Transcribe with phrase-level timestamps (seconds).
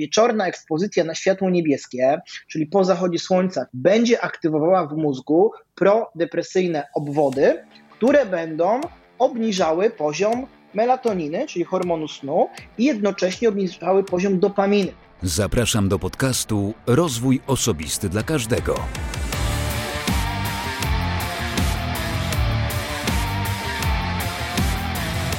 [0.00, 7.64] wieczorna ekspozycja na światło niebieskie, czyli po zachodzie słońca, będzie aktywowała w mózgu prodepresyjne obwody,
[7.90, 8.80] które będą
[9.18, 14.92] obniżały poziom melatoniny, czyli hormonu snu, i jednocześnie obniżały poziom dopaminy.
[15.22, 18.74] Zapraszam do podcastu Rozwój Osobisty dla Każdego.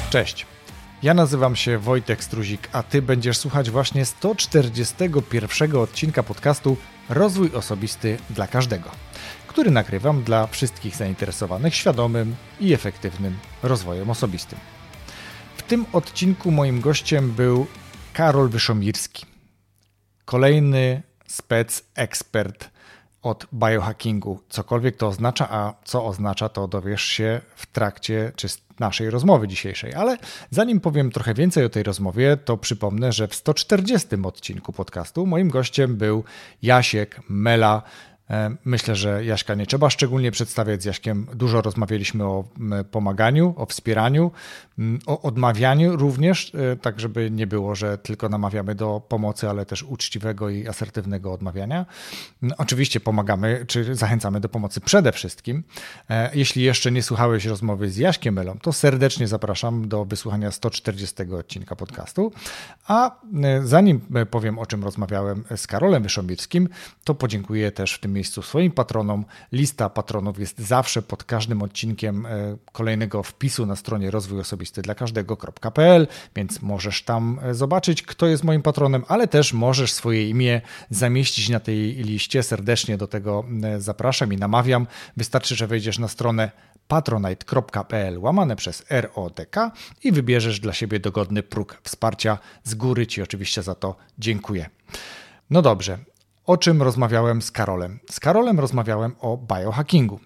[0.10, 0.51] Cześć.
[1.04, 6.78] Ja nazywam się Wojtek Struzik, a ty będziesz słuchać właśnie 141 odcinka podcastu
[7.10, 8.92] Rozwój Osobisty dla Każdego,
[9.48, 14.60] który nagrywam dla wszystkich zainteresowanych świadomym i efektywnym rozwojem osobistym.
[15.58, 17.68] W tym odcinku moim gościem był
[18.14, 19.26] Karol Wyszomirski,
[20.26, 22.70] kolejny spec ekspert
[23.22, 24.40] od biohackingu.
[24.50, 28.48] Cokolwiek to oznacza, a co oznacza, to dowiesz się w trakcie czy
[28.80, 29.94] naszej rozmowy dzisiejszej.
[29.94, 30.18] Ale
[30.50, 35.50] zanim powiem trochę więcej o tej rozmowie, to przypomnę, że w 140 odcinku podcastu moim
[35.50, 36.24] gościem był
[36.62, 37.84] Jasiek Mela,
[38.66, 40.82] myślę, że Jaśka nie trzeba szczególnie przedstawiać.
[40.82, 42.44] Z Jaśkiem dużo rozmawialiśmy o
[42.92, 44.32] pomaganiu, o wspieraniu,
[45.06, 49.84] o odmawianiu również, e, tak żeby nie było, że tylko namawiamy do pomocy, ale też
[49.84, 51.86] uczciwego i asertywnego odmawiania.
[52.58, 55.64] Oczywiście pomagamy, czy zachęcamy do pomocy przede wszystkim.
[56.10, 61.16] E, jeśli jeszcze nie słuchałeś rozmowy z Jaśkiem Melą, to serdecznie zapraszam do wysłuchania 140
[61.40, 62.32] odcinka podcastu.
[62.88, 63.16] A
[63.64, 64.02] zanim
[64.32, 66.70] powiem, o czym rozmawiałem z Karolem Wyszomirskim,
[67.04, 69.26] to podziękuję też w tym miejscu swoim patronom.
[69.52, 74.96] Lista patronów jest zawsze pod każdym odcinkiem e, kolejnego wpisu na stronie rozwój osobisty dla
[74.96, 80.62] każdego.pl, więc możesz tam e, zobaczyć, kto jest moim patronem, ale też możesz swoje imię
[80.90, 82.44] zamieścić na tej liście.
[82.44, 84.88] Serdecznie do tego e, zapraszam i namawiam.
[85.18, 86.52] Wystarczy, że wejdziesz na stronę
[86.88, 89.56] patronite.pl łamane przez ROTK
[90.04, 92.38] i wybierzesz dla siebie dogodny próg wsparcia.
[92.64, 94.70] Z góry Ci oczywiście za to dziękuję.
[95.50, 95.98] No dobrze,
[96.52, 98.00] o czym rozmawiałem z Karolem?
[98.10, 100.20] Z Karolem rozmawiałem o biohackingu.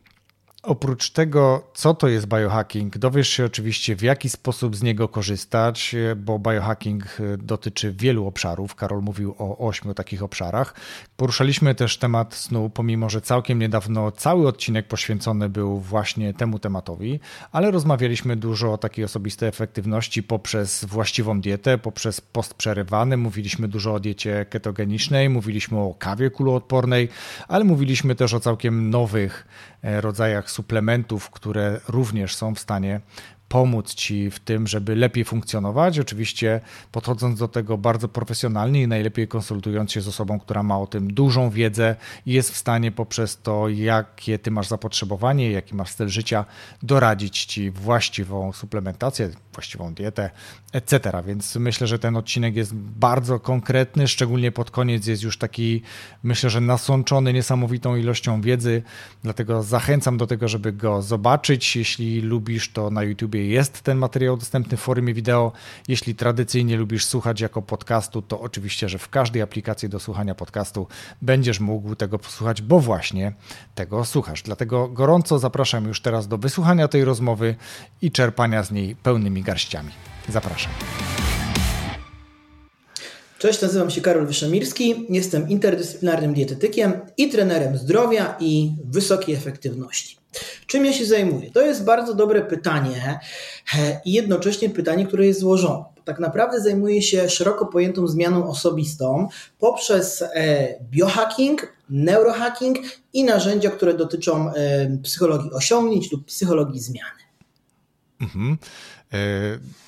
[0.66, 5.96] Oprócz tego, co to jest biohacking, dowiesz się oczywiście, w jaki sposób z niego korzystać,
[6.16, 8.75] bo biohacking e, dotyczy wielu obszarów.
[8.75, 10.74] Karol mówił o ośmiu takich obszarach.
[11.18, 17.20] Poruszaliśmy też temat snu, pomimo że całkiem niedawno cały odcinek poświęcony był właśnie temu tematowi,
[17.52, 23.18] ale rozmawialiśmy dużo o takiej osobistej efektywności poprzez właściwą dietę, poprzez post przerywany.
[23.18, 27.09] Mówiliśmy dużo o diecie ketogenicznej, mówiliśmy o kawie kuloodpornej,
[27.48, 29.48] ale mówiliśmy też o całkiem nowych
[29.81, 33.02] e, rodzajach suplementów, które również są w stanie
[33.50, 36.00] pomóc Ci w tym, żeby lepiej funkcjonować.
[36.00, 36.61] Oczywiście
[36.91, 41.13] podchodząc do tego bardzo profesjonalnie i najlepiej konsultując się z osobą, która ma o tym
[41.13, 41.95] dużą wiedzę
[42.25, 46.45] i jest w stanie poprzez to, jakie Ty masz zapotrzebowanie, jaki masz styl życia,
[46.83, 50.29] doradzić Ci właściwą suplementację, właściwą dietę,
[50.73, 51.23] etc.
[51.27, 55.81] Więc myślę, że ten odcinek jest bardzo konkretny, szczególnie pod koniec jest już taki,
[56.23, 58.83] myślę, że nasączony niesamowitą ilością wiedzy,
[59.23, 61.75] dlatego zachęcam do tego, żeby go zobaczyć.
[61.75, 63.03] Jeśli lubisz, to na
[63.44, 65.51] Jest ten materiał dostępny w formie wideo.
[65.88, 70.88] Jeśli tradycyjnie lubisz słuchać jako podcastu, to oczywiście, że w każdej aplikacji do słuchania podcastu
[71.22, 73.34] będziesz mógł tego posłuchać, bo właśnie
[73.75, 74.41] tego słuchasz.
[74.41, 77.56] Dlatego gorąco zapraszam już teraz do wysłuchania tej rozmowy
[78.01, 79.91] i czerpania z niej pełnymi garściami.
[80.29, 80.72] Zapraszam.
[83.40, 90.18] Cześć, nazywam się Karol Wyszemirski, jestem interdyscyplinarnym dietetykiem i trenerem zdrowia i wysokiej efektywności.
[90.68, 91.51] Czym ja się zajmuję?
[91.51, 93.19] To jest bardzo dobre pytanie
[94.06, 95.84] i jednocześnie pytanie, które jest złożone.
[96.06, 99.28] Tak naprawdę zajmuję się szeroko pojętą zmianą osobistą
[99.59, 102.78] poprzez e, biohacking, neurohacking
[103.13, 107.19] i narzędzia, które dotyczą e, psychologii osiągnięć lub psychologii zmiany.
[108.22, 108.57] Mhm.
[109.13, 109.18] E,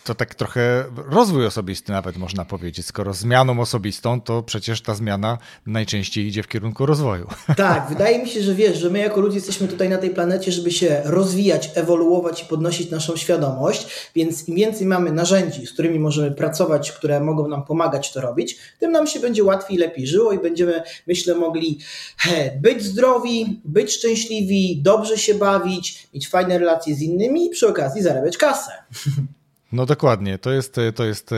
[0.08, 2.86] to tak trochę rozwój osobisty nawet można powiedzieć.
[2.86, 7.28] Skoro zmianą osobistą, to przecież ta zmiana najczęściej idzie w kierunku rozwoju.
[7.58, 10.52] Tak, wydaje mi się, że wiesz, że my jako ludzie jesteśmy tutaj na tej planecie,
[10.52, 16.00] żeby się rozwijać, ewoluować i podnosić naszą świadomość, więc im więcej mamy narzędzi, z którymi
[16.00, 20.32] możemy pracować, które mogą nam pomagać to robić, tym nam się będzie łatwiej, lepiej żyło
[20.32, 21.80] i będziemy, myślę, mogli
[22.18, 27.68] he, być zdrowi, być szczęśliwi, dobrze się bawić, mieć fajne relacje z innymi i przy
[27.68, 28.72] okazji zarabiać kasę.
[29.72, 31.30] No dokładnie, to jest, to jest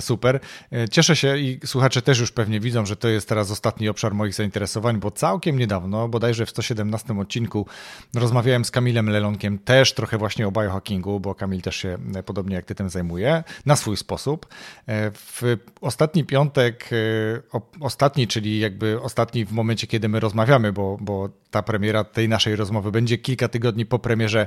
[0.00, 0.40] super.
[0.72, 4.14] E, cieszę się i słuchacze też już pewnie widzą, że to jest teraz ostatni obszar
[4.14, 7.66] moich zainteresowań, bo całkiem niedawno, bodajże w 117 odcinku,
[8.14, 12.56] rozmawiałem z Kamilem Lelonkiem też trochę właśnie o biohackingu, bo Kamil też się e, podobnie
[12.56, 14.46] jak ty tym zajmuje, na swój sposób.
[14.86, 15.42] E, w
[15.80, 16.90] ostatni piątek,
[17.80, 22.56] ostatni, czyli jakby ostatni w momencie, kiedy my rozmawiamy, bo, bo ta premiera tej naszej
[22.56, 24.46] rozmowy będzie kilka tygodni po premierze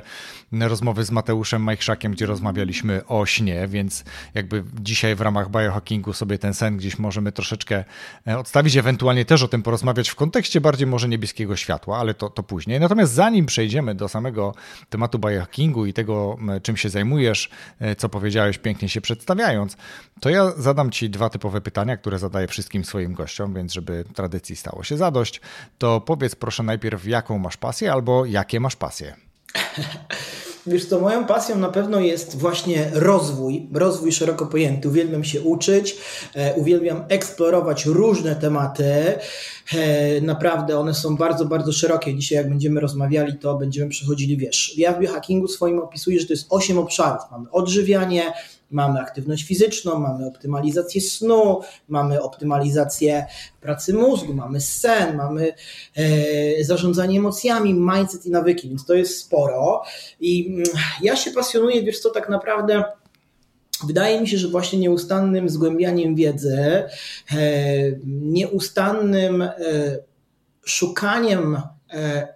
[0.52, 6.38] rozmowy z Mateuszem Majchrzakiem, gdzie rozmawialiśmy o śnie, więc jakby dzisiaj w ramach biohackingu sobie
[6.38, 7.84] ten sen gdzieś możemy troszeczkę
[8.26, 12.30] e, odstawić, ewentualnie też o tym porozmawiać w kontekście bardziej może niebieskiego światła, ale to,
[12.30, 12.80] to później.
[12.80, 14.54] Natomiast zanim przejdziemy do samego
[14.90, 17.50] tematu biohackingu i tego, czym się zajmujesz,
[17.80, 19.76] e, co powiedziałeś pięknie się przedstawiając,
[20.20, 24.56] to ja zadam Ci dwa typowe pytania, które zadaję wszystkim swoim gościom, więc żeby tradycji
[24.56, 25.40] stało się zadość,
[25.78, 29.16] to powiedz proszę najpierw, jaką masz pasję albo jakie masz pasje.
[30.66, 34.88] Wiesz co, moją pasją na pewno jest właśnie rozwój, rozwój szeroko pojęty.
[34.88, 35.96] Uwielbiam się uczyć,
[36.34, 38.84] e, uwielbiam eksplorować różne tematy.
[39.74, 42.14] E, naprawdę one są bardzo, bardzo szerokie.
[42.14, 46.32] Dzisiaj jak będziemy rozmawiali, to będziemy przechodzili, wiesz, ja w biohackingu swoim opisuję, że to
[46.32, 47.22] jest 8 obszarów.
[47.30, 48.32] Mamy odżywianie,
[48.72, 53.26] Mamy aktywność fizyczną, mamy optymalizację snu, mamy optymalizację
[53.60, 55.54] pracy mózgu, mamy sen, mamy
[55.96, 59.82] e, zarządzanie emocjami, mindset i nawyki, więc to jest sporo.
[60.20, 60.64] I mm,
[61.02, 62.84] ja się pasjonuję, wiesz co, tak naprawdę.
[63.86, 66.86] Wydaje mi się, że właśnie nieustannym zgłębianiem wiedzy, e,
[68.06, 69.52] nieustannym e,
[70.64, 71.58] szukaniem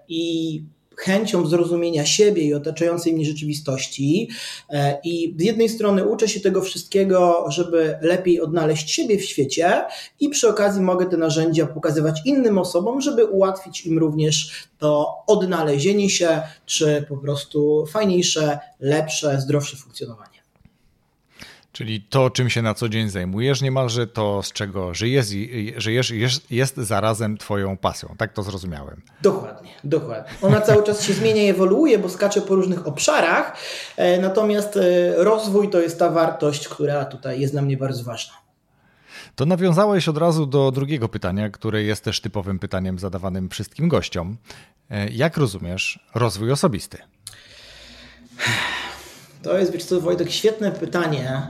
[0.09, 0.63] i
[0.97, 4.29] chęcią zrozumienia siebie i otaczającej mnie rzeczywistości.
[4.71, 9.85] E, I z jednej strony uczę się tego wszystkiego, żeby lepiej odnaleźć siebie w świecie,
[10.21, 16.11] i przy okazji mogę te narzędzia pokazywać innym osobom, żeby ułatwić im również to odnalezienie
[16.11, 20.36] się, czy po prostu fajniejsze, lepsze, zdrowsze funkcjonowanie.
[21.77, 25.27] Czyli to, czym się na co dzień zajmujesz, niemalże to, z czego żyjesz,
[25.77, 28.15] żyjesz jest, jest zarazem Twoją pasją.
[28.19, 29.03] Tak to zrozumiałem.
[29.23, 30.33] Dokładnie, dokładnie.
[30.43, 33.57] Ona cały czas się zmienia i ewoluuje, bo skacze po różnych obszarach,
[33.97, 38.35] e, natomiast e, rozwój to jest ta wartość, która tutaj jest dla mnie bardzo ważna.
[39.35, 44.37] To nawiązałeś od razu do drugiego pytania, które jest też typowym pytaniem zadawanym wszystkim gościom.
[44.91, 46.99] E, jak rozumiesz rozwój osobisty?
[49.47, 51.43] To jest, wiesz co, Wojtek, świetne pytanie,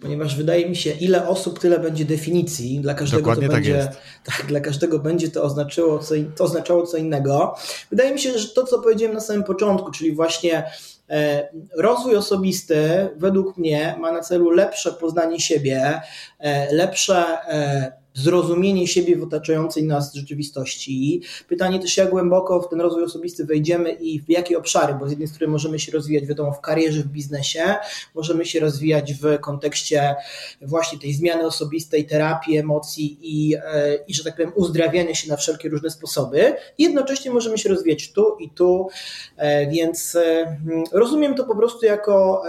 [0.00, 2.80] ponieważ wydaje mi się, ile osób, tyle będzie definicji.
[2.80, 3.88] Dla każdego Dokładnie to tak będzie,
[4.24, 7.54] tak, dla każdego będzie to oznaczyło co, to oznaczało co innego.
[7.90, 10.70] Wydaje mi się, że to, co powiedziałem na samym początku, czyli właśnie
[11.10, 16.00] e, rozwój osobisty, według mnie, ma na celu lepsze poznanie siebie,
[16.38, 21.22] e, lepsze e, zrozumienie siebie w otaczającej nas rzeczywistości.
[21.48, 25.10] Pytanie też, jak głęboko w ten rozwój osobisty wejdziemy i w jakie obszary, bo z
[25.10, 27.74] jednej strony możemy się rozwijać, wiadomo, w karierze, w biznesie,
[28.14, 30.14] możemy się rozwijać w kontekście
[30.62, 35.36] właśnie tej zmiany osobistej, terapii, emocji i, e, i że tak powiem, uzdrawiania się na
[35.36, 36.54] wszelkie różne sposoby.
[36.78, 38.88] Jednocześnie możemy się rozwijać tu i tu,
[39.36, 40.56] e, więc e,
[40.92, 42.42] rozumiem to po prostu jako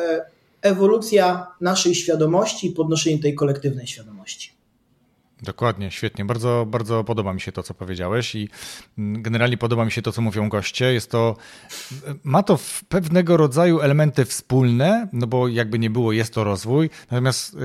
[0.62, 4.57] ewolucja naszej świadomości i podnoszenie tej kolektywnej świadomości.
[5.42, 6.26] Dokładnie, świetnie.
[6.26, 8.50] Bardzo, bardzo podoba mi się to, co powiedziałeś i
[8.98, 10.94] mm, generalnie podoba mi się to, co mówią goście.
[10.94, 11.36] Jest to,
[12.24, 16.90] ma to pewnego rodzaju elementy wspólne, no bo jakby nie było, jest to rozwój.
[17.12, 17.58] Natomiast y,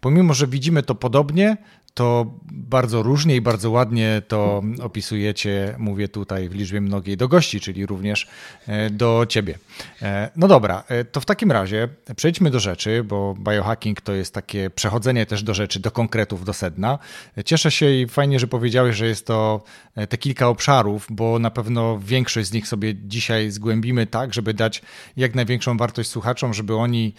[0.00, 1.56] pomimo, że widzimy to podobnie,
[1.94, 7.60] to bardzo różnie i bardzo ładnie to opisujecie, mówię tutaj w liczbie mnogiej do gości,
[7.60, 8.26] czyli również
[8.66, 9.58] e, do ciebie.
[10.02, 14.34] E, no dobra, e, to w takim razie przejdźmy do rzeczy, bo biohacking to jest
[14.34, 16.98] takie przechodzenie też do rzeczy, do konkretów, do sedna.
[17.44, 19.62] Cieszę się i fajnie, że powiedziałeś, że jest to
[20.08, 24.82] te kilka obszarów, bo na pewno większość z nich sobie dzisiaj zgłębimy tak, żeby dać
[25.16, 27.14] jak największą wartość słuchaczom, żeby oni,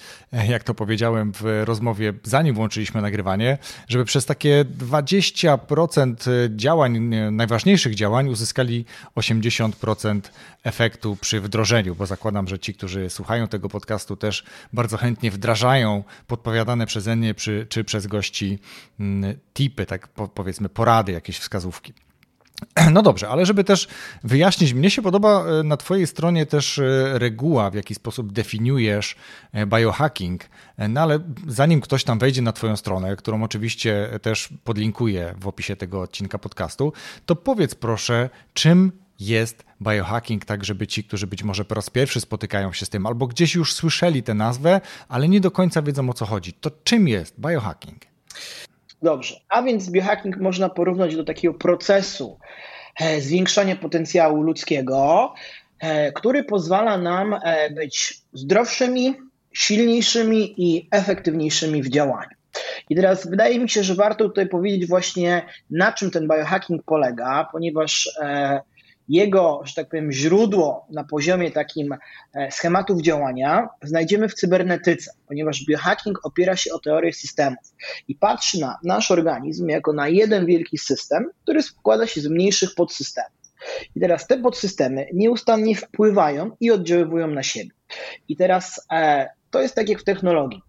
[0.49, 6.15] jak to powiedziałem w rozmowie, zanim włączyliśmy nagrywanie, żeby przez takie 20%
[6.56, 7.00] działań,
[7.31, 8.85] najważniejszych działań uzyskali
[9.16, 10.21] 80%
[10.64, 16.04] efektu przy wdrożeniu, bo zakładam, że ci, którzy słuchają tego podcastu też bardzo chętnie wdrażają
[16.28, 18.59] podpowiadane przeze mnie czy, czy przez gości
[18.99, 21.94] mm, tipy, tak powiedzmy porady, jakieś wskazówki.
[22.93, 23.87] No dobrze, ale żeby też
[24.23, 29.15] wyjaśnić, mnie się podoba e, na Twojej stronie też e, reguła, w jaki sposób definiujesz
[29.51, 30.43] e, biohacking.
[30.89, 35.75] No ale zanim ktoś tam wejdzie na Twoją stronę, którą oczywiście też podlinkuję w opisie
[35.75, 36.93] tego odcinka podcastu,
[37.25, 42.21] to powiedz proszę, czym jest biohacking, tak żeby ci, którzy być może po raz pierwszy
[42.21, 46.09] spotykają się z tym, albo gdzieś już słyszeli tę nazwę, ale nie do końca wiedzą
[46.09, 46.53] o co chodzi.
[46.53, 48.01] To czym jest biohacking?
[49.04, 52.40] Dobrze, a więc biohacking można porównać do takiego procesu
[53.00, 55.33] e, zwiększania potencjału ludzkiego,
[55.80, 59.16] e, który pozwala nam e, być zdrowszymi,
[59.54, 62.30] silniejszymi i efektywniejszymi w działaniu.
[62.90, 67.50] I teraz wydaje mi się, że warto tutaj powiedzieć właśnie, na czym ten biohacking polega,
[67.52, 68.10] ponieważ
[69.10, 71.95] jego, że tak powiem, źródło na poziomie takim
[72.33, 77.74] e, schematów działania znajdziemy w cybernetyce, ponieważ biohacking opiera się o teorię systemów
[78.07, 82.76] i patrzy na nasz organizm jako na jeden wielki system, który składa się z mniejszych
[82.76, 83.44] podsystemów.
[83.95, 87.72] I teraz te podsystemy nieustannie wpływają i oddziaływują na siebie.
[88.28, 90.62] I teraz e, to jest tak jak w technologii.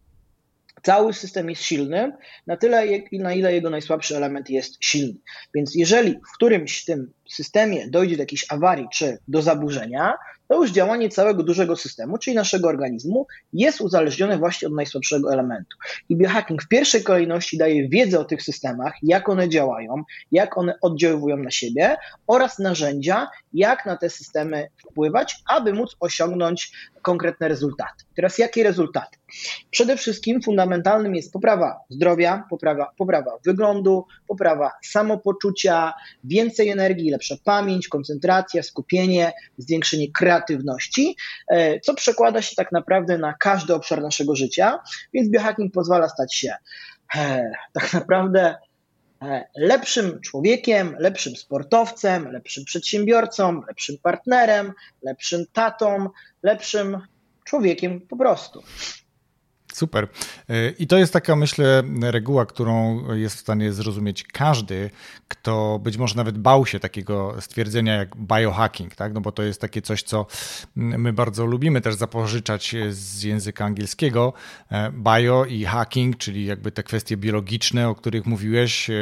[0.85, 2.13] Cały system jest silny,
[2.47, 5.15] na tyle, na ile jego najsłabszy element jest silny.
[5.55, 10.15] Więc jeżeli w którymś tym systemie dojdzie do jakiejś awarii czy do zaburzenia,
[10.49, 15.77] to już działanie całego dużego systemu, czyli naszego organizmu, jest uzależnione właśnie od najsłabszego elementu.
[16.09, 20.75] I biohacking w pierwszej kolejności daje wiedzę o tych systemach, jak one działają, jak one
[20.83, 26.73] oddziaływują na siebie oraz narzędzia, jak na te systemy wpływać, aby móc osiągnąć
[27.05, 28.05] konkretne rezultaty.
[28.17, 29.19] Teraz jakie rezultaty?
[29.71, 35.93] Przede wszystkim fundamentalnym jest poprawa zdrowia, poprawa, poprawa wyglądu, poprawa samopoczucia,
[36.25, 41.17] więcej energii, lepsza pamięć, koncentracja, skupienie, zwiększenie kreatywności,
[41.49, 44.79] e, co przekłada się tak naprawdę na każdy obszar naszego życia,
[45.13, 46.55] więc biohacking pozwala stać się
[47.17, 48.57] e, tak naprawdę
[49.57, 56.09] lepszym człowiekiem, lepszym sportowcem, lepszym przedsiębiorcą, lepszym partnerem, lepszym tatą,
[56.43, 56.99] lepszym
[57.45, 58.63] człowiekiem po prostu.
[59.75, 60.09] Super.
[60.49, 64.91] E, I to jest taka, myślę, reguła, którą jest w stanie zrozumieć każdy,
[65.29, 69.15] kto być może nawet bał się takiego stwierdzenia jak biohacking, tak?
[69.15, 70.27] No bo to jest takie coś, co
[70.77, 74.33] my bardzo lubimy też zapożyczać z języka angielskiego.
[74.71, 78.95] E, bio i hacking, czyli jakby te kwestie biologiczne, o których mówiłeś, e,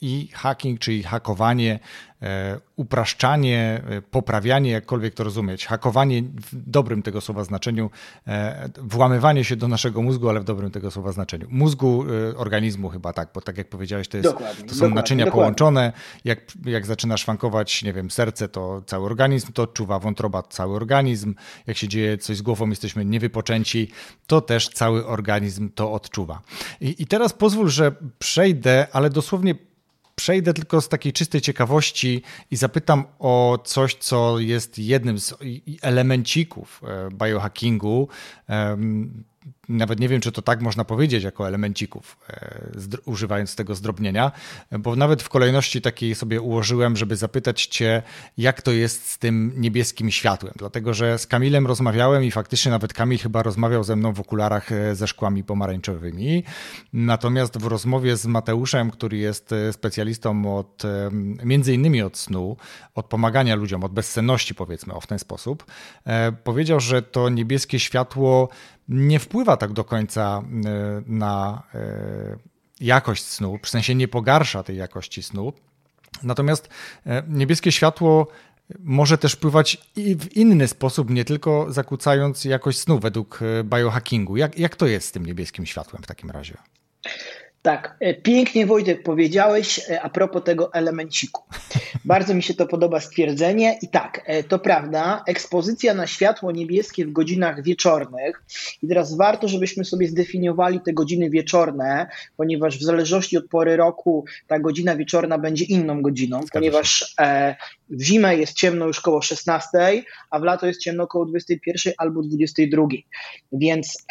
[0.00, 1.78] i hacking, czyli hakowanie,
[2.22, 5.66] e, upraszczanie, e, poprawianie, jakkolwiek to rozumieć.
[5.66, 7.90] Hakowanie w dobrym tego słowa znaczeniu,
[8.26, 11.46] e, włamywanie się do naszego mózgu, ale w dobrym tego słowa znaczeniu.
[11.50, 12.04] Mózgu
[12.36, 14.34] organizmu chyba tak, bo tak jak powiedziałeś, to, jest,
[14.68, 15.42] to są naczynia dokładnie.
[15.42, 15.92] połączone.
[16.24, 21.34] Jak, jak zaczyna szwankować, nie wiem, serce, to cały organizm to odczuwa, wątroba cały organizm.
[21.66, 23.90] Jak się dzieje coś z głową, jesteśmy niewypoczęci,
[24.26, 26.42] to też cały organizm to odczuwa.
[26.80, 29.54] I, i teraz pozwól, że przejdę, ale dosłownie
[30.20, 35.34] przejdę tylko z takiej czystej ciekawości i zapytam o coś, co jest jednym z
[35.82, 38.08] elemencików e, biohackingu
[39.68, 42.70] nawet nie wiem, czy to tak można powiedzieć jako elemencików, e,
[43.04, 44.32] używając tego zdrobnienia,
[44.78, 48.02] bo nawet w kolejności takiej sobie ułożyłem, żeby zapytać Cię,
[48.38, 50.54] jak to jest z tym niebieskim światłem.
[50.56, 54.72] Dlatego, że z Kamilem rozmawiałem i faktycznie nawet Kamil chyba rozmawiał ze mną w okularach
[54.72, 56.44] e, ze szkłami pomarańczowymi.
[56.92, 60.82] Natomiast w rozmowie z Mateuszem, który jest e, specjalistą od
[61.44, 62.56] między innymi od snu,
[62.94, 65.64] od pomagania ludziom, od bezsenności, powiedzmy o w ten sposób,
[66.44, 68.48] powiedział, że to niebieskie światło
[68.90, 72.36] nie wpływa tak do końca e, na e,
[72.80, 75.52] jakość snu, w sensie nie pogarsza tej jakości snu.
[76.22, 76.68] Natomiast
[77.06, 78.26] e, niebieskie światło
[78.78, 84.36] może też wpływać i w inny sposób, nie tylko zakłócając jakość snu według biohackingu.
[84.36, 86.56] Jak, jak to jest z tym niebieskim światłem w takim razie?
[87.62, 91.42] Tak, e, pięknie Wojtek powiedziałeś e, a propos tego elemenciku.
[92.04, 97.06] Bardzo mi się to podoba stwierdzenie i tak, e, to prawda, ekspozycja na światło niebieskie
[97.06, 98.42] w godzinach wieczornych
[98.82, 104.24] i teraz warto, żebyśmy sobie zdefiniowali te godziny wieczorne, ponieważ w zależności od pory roku
[104.46, 107.14] ta godzina wieczorna będzie inną godziną, ponieważ
[107.90, 112.22] w zimę jest ciemno już koło 16, a w lato jest ciemno około 21 albo
[112.22, 112.86] 22.
[113.52, 114.06] Więc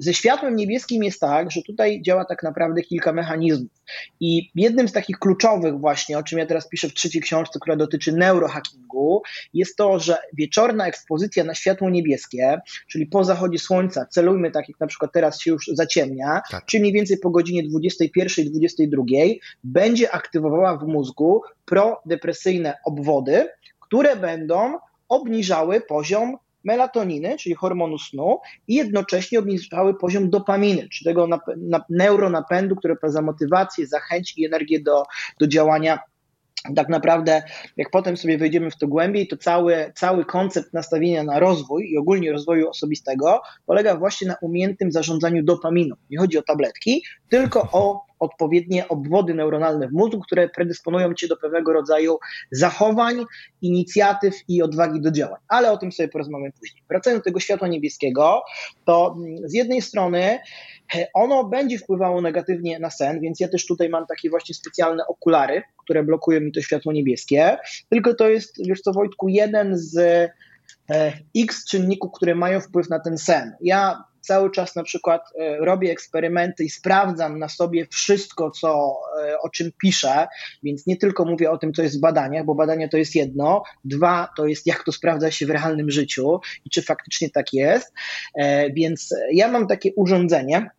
[0.00, 3.70] ze światłem niebieskim jest tak, że tutaj działa tak naprawdę kilka mechanizmów.
[4.20, 7.76] I jednym z takich kluczowych właśnie, o czym ja teraz piszę w trzeciej książce, która
[7.76, 9.22] dotyczy neurohackingu,
[9.54, 14.80] jest to, że wieczorna ekspozycja na światło niebieskie, czyli po zachodzie słońca, celujmy tak jak
[14.80, 16.64] na przykład teraz się już zaciemnia, tak.
[16.66, 23.48] czyli mniej więcej po godzinie 21-22, będzie aktywowała w mózgu prodepresyjne obwody,
[23.80, 24.78] które będą
[25.08, 31.84] obniżały poziom melatoniny, czyli hormonu snu, i jednocześnie obniżały poziom dopaminy, czyli tego nap- nap-
[31.90, 35.04] neuronapędu, który za motywację, zachęci i energię do,
[35.40, 35.98] do działania
[36.76, 37.42] tak naprawdę,
[37.76, 41.98] jak potem sobie wejdziemy w to głębiej, to cały, cały koncept nastawienia na rozwój i
[41.98, 45.96] ogólnie rozwoju osobistego polega właśnie na umiejętnym zarządzaniu dopaminą.
[46.10, 51.36] Nie chodzi o tabletki, tylko o odpowiednie obwody neuronalne w mózgu, które predysponują cię do
[51.36, 52.18] pewnego rodzaju
[52.50, 53.24] zachowań,
[53.62, 55.40] inicjatyw i odwagi do działań.
[55.48, 56.82] Ale o tym sobie porozmawiamy później.
[56.88, 58.42] Wracając do tego światła niebieskiego,
[58.84, 60.38] to z jednej strony
[61.14, 65.62] ono będzie wpływało negatywnie na sen, więc ja też tutaj mam takie właśnie specjalne okulary,
[65.84, 67.58] które blokują mi to światło niebieskie.
[67.88, 69.96] Tylko to jest, już co Wojtku, jeden z
[70.90, 73.52] e, X czynników, które mają wpływ na ten sen.
[73.60, 79.38] Ja cały czas na przykład e, robię eksperymenty i sprawdzam na sobie wszystko, co, e,
[79.38, 80.26] o czym piszę,
[80.62, 83.62] więc nie tylko mówię o tym, co jest w badaniach, bo badania to jest jedno,
[83.84, 87.92] dwa to jest jak to sprawdza się w realnym życiu i czy faktycznie tak jest,
[88.74, 90.70] więc ja mam takie urządzenie,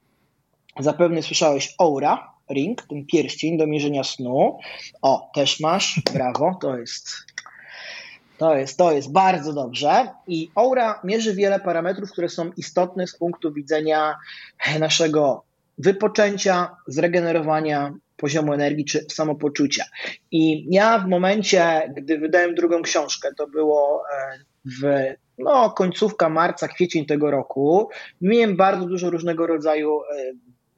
[0.79, 4.59] Zapewne słyszałeś Aura Ring, ten pierścień do mierzenia snu.
[5.01, 7.07] O, też masz, brawo, to jest
[8.41, 10.07] to jest, to jest bardzo dobrze.
[10.27, 14.15] I Aura mierzy wiele parametrów, które są istotne z punktu widzenia
[14.79, 15.43] naszego
[15.77, 19.85] wypoczęcia, zregenerowania poziomu energii czy samopoczucia.
[20.31, 26.67] I ja w momencie, gdy wydałem drugą książkę, to było e, w no, końcówka marca,
[26.67, 27.89] kwiecień tego roku,
[28.21, 30.31] miałem bardzo dużo różnego rodzaju e,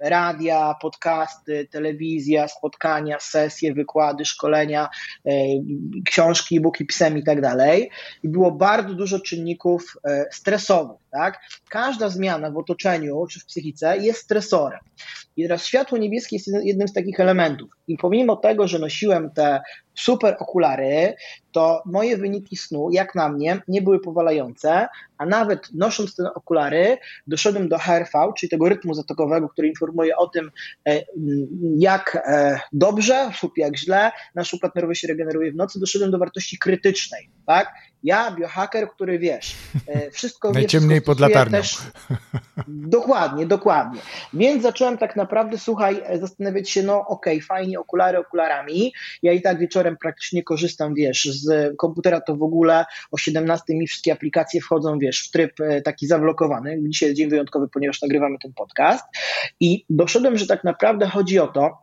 [0.03, 4.89] radia, podcasty, telewizja, spotkania, sesje, wykłady, szkolenia,
[5.25, 5.31] e,
[6.05, 7.89] książki, e-booki, pisem i tak dalej.
[8.23, 11.02] I było bardzo dużo czynników e, stresowych.
[11.13, 11.39] Tak?
[11.69, 14.79] Każda zmiana w otoczeniu czy w psychice jest stresorem.
[15.37, 17.69] I teraz światło niebieskie jest jednym z takich elementów.
[17.87, 19.61] I pomimo tego, że nosiłem te
[19.93, 21.15] super okulary,
[21.51, 26.97] to moje wyniki snu, jak na mnie, nie były powalające, a nawet nosząc te okulary,
[27.27, 30.51] doszedłem do HRV, czyli tego rytmu zatokowego, który informuje o tym,
[30.87, 31.01] e,
[31.77, 36.17] jak e, dobrze lub jak źle nasz układ nerwowy się regeneruje w nocy, doszedłem do
[36.17, 37.29] wartości krytycznej.
[37.45, 37.73] Tak?
[38.03, 39.55] Ja, biohaker, który wiesz,
[39.87, 41.57] e, wszystko wie, Najciemniej pod latarnią.
[41.57, 41.77] Też...
[42.67, 44.01] Dokładnie, dokładnie.
[44.33, 48.93] Więc zacząłem tak naprawdę, słuchaj, e, zastanawiać się, no okej, okay, fajnie, okulary okularami.
[49.23, 53.87] Ja i tak wieczorem praktycznie korzystam, wiesz, z komputera to w ogóle o 17 mi
[53.87, 56.79] wszystkie aplikacje wchodzą, wiesz, w tryb e, taki zablokowany.
[56.87, 59.03] Dzisiaj jest dzień wyjątkowy, ponieważ nagrywamy ten podcast.
[59.59, 61.82] I doszedłem, że tak naprawdę chodzi o to,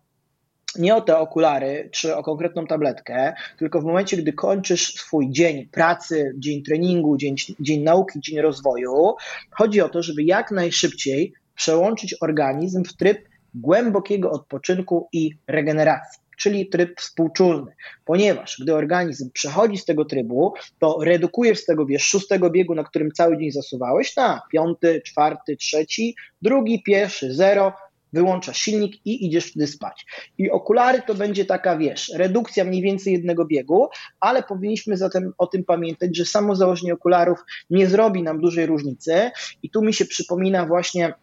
[0.78, 5.68] nie o te okulary czy o konkretną tabletkę, tylko w momencie, gdy kończysz swój dzień
[5.68, 9.14] pracy, dzień treningu, dzień, dzień nauki, dzień rozwoju,
[9.50, 16.68] chodzi o to, żeby jak najszybciej przełączyć organizm w tryb głębokiego odpoczynku i regeneracji czyli
[16.68, 17.72] tryb współczulny,
[18.04, 22.84] ponieważ gdy organizm przechodzi z tego trybu, to redukujesz z tego wiesz, szóstego biegu, na
[22.84, 27.72] którym cały dzień zasuwałeś, na piąty, czwarty, trzeci, drugi, pierwszy, zero,
[28.12, 30.06] wyłączasz silnik i idziesz wtedy spać.
[30.38, 33.88] I okulary to będzie taka, wiesz, redukcja mniej więcej jednego biegu,
[34.20, 37.38] ale powinniśmy zatem o tym pamiętać, że samo założenie okularów
[37.70, 39.30] nie zrobi nam dużej różnicy
[39.62, 41.14] i tu mi się przypomina właśnie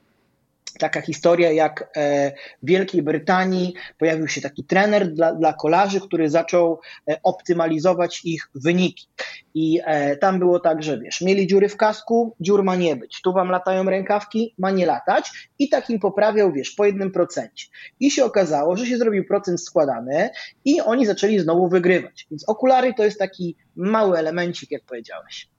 [0.77, 2.31] taka historia, jak e,
[2.63, 6.79] w Wielkiej Brytanii pojawił się taki trener dla, dla kolarzy, który zaczął
[7.09, 9.07] e, optymalizować ich wyniki.
[9.53, 13.21] I e, tam było tak, że wiesz, mieli dziury w kasku, dziur ma nie być.
[13.21, 15.49] Tu wam latają rękawki, ma nie latać.
[15.59, 17.67] I tak im poprawiał, wiesz, po jednym procencie.
[17.99, 20.29] I się okazało, że się zrobił procent składany
[20.65, 22.27] i oni zaczęli znowu wygrywać.
[22.31, 25.56] Więc okulary to jest taki mały elemencik, jak powiedziałeś.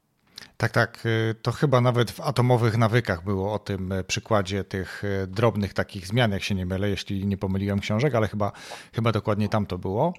[0.57, 1.07] Tak, tak.
[1.07, 5.74] Y, to chyba nawet w atomowych nawykach było o tym y, przykładzie tych y, drobnych
[5.74, 8.53] takich zmian, jak się nie mylę, jeśli nie pomyliłem książek, ale chyba,
[8.94, 10.14] chyba dokładnie tam to było.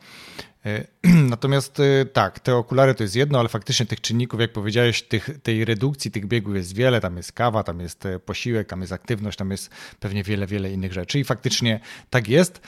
[0.66, 0.88] E,
[1.30, 5.30] natomiast e, tak, te okulary to jest jedno, ale faktycznie tych czynników, jak powiedziałeś, tych,
[5.44, 7.02] tej redukcji tych biegów jest wiele.
[7.02, 9.70] Tam jest kawa, tam jest e, posiłek, tam jest aktywność, tam jest
[10.00, 12.62] pewnie wiele, wiele innych rzeczy i faktycznie tak jest.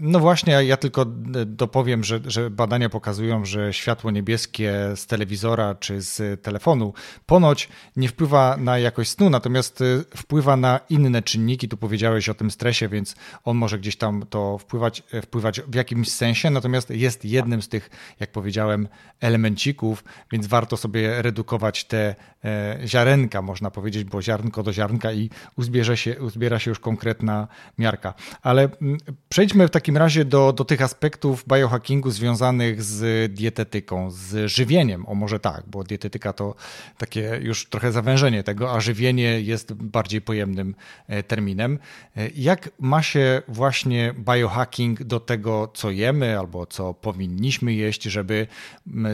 [0.00, 1.04] No właśnie, ja tylko
[1.46, 6.94] dopowiem, że, że badania pokazują, że światło niebieskie z telewizora czy z telefonu
[7.26, 9.82] ponoć nie wpływa na jakość snu, natomiast
[10.16, 11.68] wpływa na inne czynniki.
[11.68, 16.12] Tu powiedziałeś o tym stresie, więc on może gdzieś tam to wpływać, wpływać w jakimś
[16.12, 18.88] sensie, natomiast jest jest jednym z tych, jak powiedziałem,
[19.20, 25.30] elemencików, więc warto sobie redukować te e, ziarenka, można powiedzieć, bo ziarnko do ziarnka i
[25.56, 27.48] uzbierze się, uzbiera się już konkretna
[27.78, 28.14] miarka.
[28.42, 28.98] Ale mm,
[29.28, 35.14] przejdźmy w takim razie do, do tych aspektów biohackingu związanych z dietetyką, z żywieniem, o
[35.14, 36.54] może tak, bo dietetyka to
[36.98, 40.74] takie już trochę zawężenie tego, a żywienie jest bardziej pojemnym
[41.08, 41.78] e, terminem.
[42.16, 48.46] E, jak ma się właśnie biohacking do tego, co jemy albo co powinniśmy jeść, żeby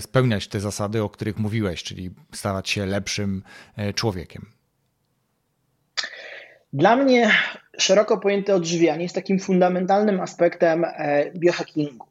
[0.01, 3.43] spełniać te zasady, o których mówiłeś, czyli stawać się lepszym
[3.77, 4.47] e, człowiekiem?
[6.73, 7.31] Dla mnie
[7.79, 12.07] szeroko pojęte odżywianie jest takim fundamentalnym aspektem e, biohackingu,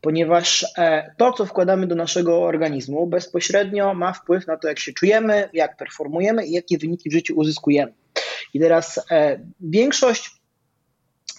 [0.00, 4.92] ponieważ e, to, co wkładamy do naszego organizmu, bezpośrednio ma wpływ na to, jak się
[4.92, 7.92] czujemy, jak performujemy i jakie wyniki w życiu uzyskujemy.
[8.54, 9.06] I teraz
[9.60, 10.41] większość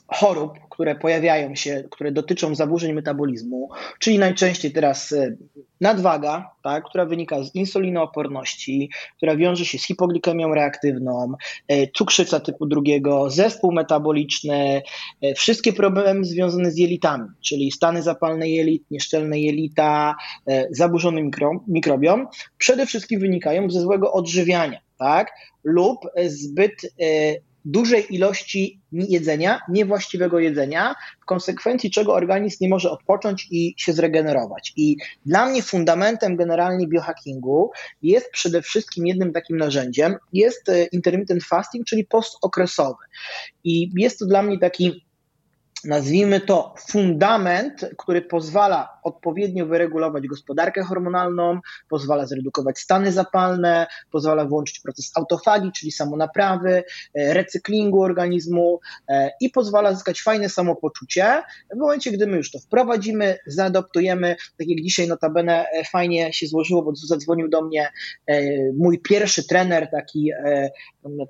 [0.08, 5.36] chorób, które pojawiają się, które dotyczą zaburzeń metabolizmu, czyli najczęściej teraz e,
[5.82, 11.34] nadwaga, tak, która wynika z insulinooporności, która wiąże się z hipoglikemią reaktywną,
[11.68, 14.82] e, cukrzyca typu drugiego, zespół metaboliczny,
[15.22, 20.16] e, wszystkie problemy związane z jelitami, czyli stany zapalne jelit, nieszczelne jelita,
[20.72, 25.32] zaburzony mikro, mikrobiom, przede wszystkim wynikają ze złego odżywiania, tak,
[25.63, 26.94] lub zbyt
[27.65, 34.73] dużej ilości jedzenia, niewłaściwego jedzenia, w konsekwencji czego organizm nie może odpocząć i się zregenerować.
[34.78, 37.71] I dla mnie fundamentem generalnie biohackingu
[38.02, 43.04] jest przede wszystkim jednym takim narzędziem, jest e, intermittent fasting, czyli post okresowy.
[43.63, 45.06] I jest to dla mnie taki
[45.86, 54.80] nazwijmy to, fundament, który pozwala odpowiednio wyregulować gospodarkę hormonalną, pozwala zredukować stany zapalne, pozwala włączyć
[54.80, 61.41] proces autofagii, czyli samonaprawy, e, recyklingu organizmu e, i pozwala zyskać fajne samopoczucie.
[61.76, 66.48] W momencie, gdy my już to wprowadzimy, zaadoptujemy, tak jak dzisiaj notabene e, fajnie się
[66.48, 67.89] złożyło, bo zadzwonił do mnie
[68.78, 70.32] mój pierwszy trener, taki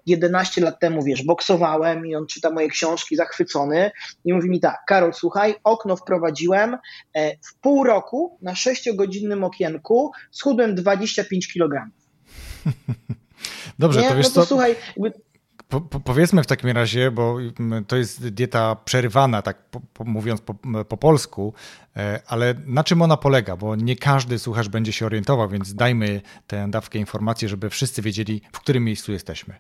[0.06, 3.92] 11 lat temu, wiesz, boksowałem i on czyta moje książki zachwycony
[4.26, 6.78] i mówi, mi tak, Karol, słuchaj, okno wprowadziłem,
[7.14, 11.90] e, w pół roku na sześciogodzinnym okienku schudłem 25 kg.
[13.80, 14.10] Dobrze, Nie?
[14.10, 14.46] to wiesz no to co...
[14.46, 15.33] słuchaj, jakby...
[15.74, 17.38] Po, po, powiedzmy w takim razie, bo
[17.88, 19.58] to jest dieta przerywana, tak
[19.94, 20.42] po, mówiąc
[20.90, 21.54] po, polsku,
[21.98, 23.56] e, ale na czym ona polega?
[23.56, 28.42] Bo nie każdy słuchacz będzie się orientował, więc dajmy tę dawkę informacji, żeby wszyscy wiedzieli,
[28.52, 29.54] w którym miejscu jesteśmy.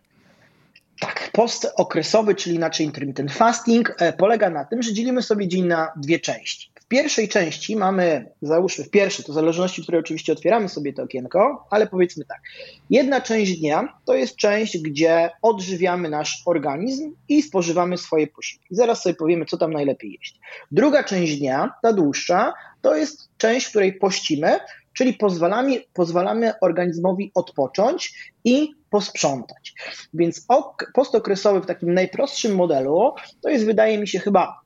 [0.99, 5.65] Tak, post okresowy, czyli inaczej intermittent fasting, e, polega na tym, że dzielimy sobie dzień
[5.65, 6.72] na dwie części.
[6.84, 11.04] W pierwszej części mamy, załóżmy w pierwszej, to w zależności, której oczywiście otwieramy sobie to
[11.04, 12.41] okienko, ale powiedzmy tak.
[12.89, 18.67] Jedna część dnia to jest część, gdzie odżywiamy nasz organizm i spożywamy swoje posiłki.
[18.72, 20.39] Zaraz sobie powiemy, co tam najlepiej jeść.
[20.72, 24.60] Druga część dnia, ta dłuższa, to jest część, w której pościmy,
[24.93, 29.74] czyli pozwalamy, pozwalamy organizmowi odpocząć i posprzątać.
[30.13, 34.62] Więc ok, postokresowy w takim najprostszym modelu to jest, wydaje mi się, chyba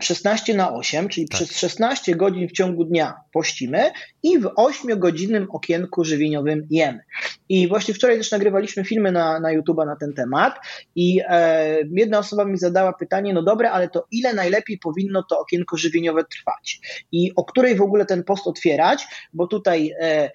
[0.00, 1.36] 16 na 8, czyli tak.
[1.36, 3.90] przez 16 godzin w ciągu dnia pościmy
[4.22, 7.00] i w 8-godzinnym okienku żywieniowym jemy.
[7.48, 10.54] I właśnie wczoraj też nagrywaliśmy filmy na, na YouTube na ten temat
[10.94, 15.38] i e, jedna osoba mi zadała pytanie, no dobre, ale to ile najlepiej powinno to
[15.38, 16.80] okienko żywieniowe trwać?
[17.12, 20.30] I o której w ogóle ten post otwierać, bo tutaj e, e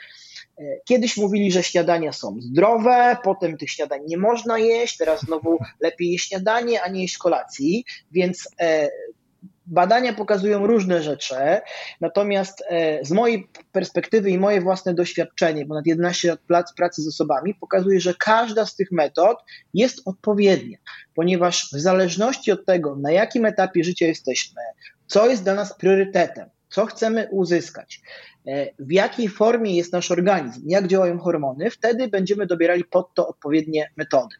[0.86, 6.12] Kiedyś mówili, że śniadania są zdrowe, potem tych śniadań nie można jeść, teraz znowu lepiej
[6.12, 8.90] jeść śniadanie, a nie jeść kolacji, więc e,
[9.66, 11.36] Badania pokazują różne rzeczy,
[12.02, 17.56] natomiast e, z mojej perspektywy i moje własne doświadczenie, ponad 11 lat pracy z osobami,
[17.56, 19.38] pokazuje, że każda z tych metod
[19.74, 20.78] jest odpowiednia,
[21.16, 24.62] ponieważ w zależności od tego, na jakim etapie życia jesteśmy,
[25.08, 28.02] co jest dla nas priorytetem, co chcemy uzyskać,
[28.80, 33.92] w jakiej formie jest nasz organizm, jak działają hormony, wtedy będziemy dobierali pod to odpowiednie
[33.98, 34.36] metody.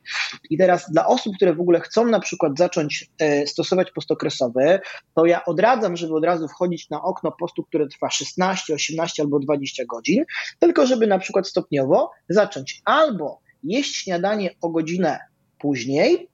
[0.50, 4.80] I teraz dla osób, które w ogóle chcą na przykład zacząć e, stosować postokresowy,
[5.16, 9.40] to ja odradzam, żeby od razu wchodzić na okno postu, które trwa 16, 18 albo
[9.40, 10.24] 20 godzin,
[10.60, 15.20] tylko żeby na przykład stopniowo zacząć albo jeść śniadanie o godzinę
[15.60, 16.30] później,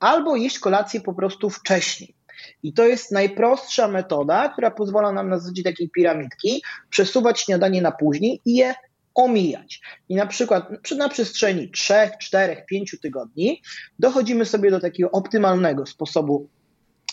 [0.00, 2.14] albo jeść kolację po prostu wcześniej.
[2.62, 7.92] I to jest najprostsza metoda, która pozwala nam na zasadzie takiej piramidki przesuwać śniadanie na
[7.92, 8.74] później i je
[9.14, 9.80] omijać.
[10.08, 13.62] I na przykład na przestrzeni 3, 4, 5 tygodni
[13.98, 16.48] dochodzimy sobie do takiego optymalnego sposobu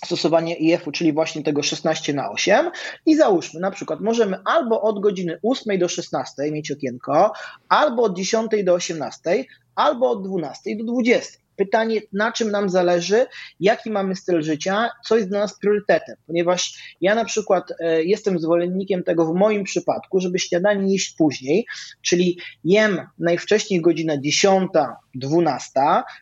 [0.05, 2.71] stosowania IF-u, czyli właśnie tego 16 na 8
[3.05, 7.33] i załóżmy na przykład możemy albo od godziny 8 do 16 mieć okienko,
[7.69, 11.39] albo od 10 do 18, albo od 12 do 20.
[11.59, 13.25] Pytanie, na czym nam zależy,
[13.59, 18.39] jaki mamy styl życia, co jest dla nas priorytetem, ponieważ ja na przykład e, jestem
[18.39, 21.65] zwolennikiem tego w moim przypadku, żeby śniadanie jeść później,
[22.01, 24.69] czyli jem najwcześniej godzina 10,
[25.15, 25.71] 12,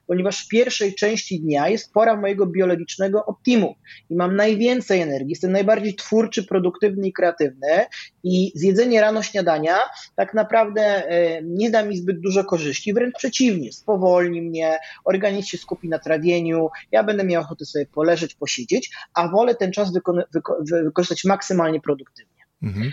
[0.07, 3.73] ponieważ w pierwszej części dnia jest pora mojego biologicznego optimum
[4.09, 7.85] i mam najwięcej energii, jestem najbardziej twórczy, produktywny i kreatywny
[8.23, 9.77] i zjedzenie rano śniadania
[10.15, 15.57] tak naprawdę e, nie da mi zbyt dużo korzyści, wręcz przeciwnie, spowolni mnie, organizm się
[15.57, 20.23] skupi na trawieniu, ja będę miał ochotę sobie poleżeć, posiedzieć, a wolę ten czas wyko-
[20.35, 22.43] wyko- wykorzystać maksymalnie produktywnie.
[22.63, 22.91] Mhm.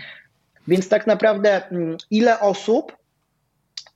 [0.67, 2.97] Więc tak naprawdę mm, ile osób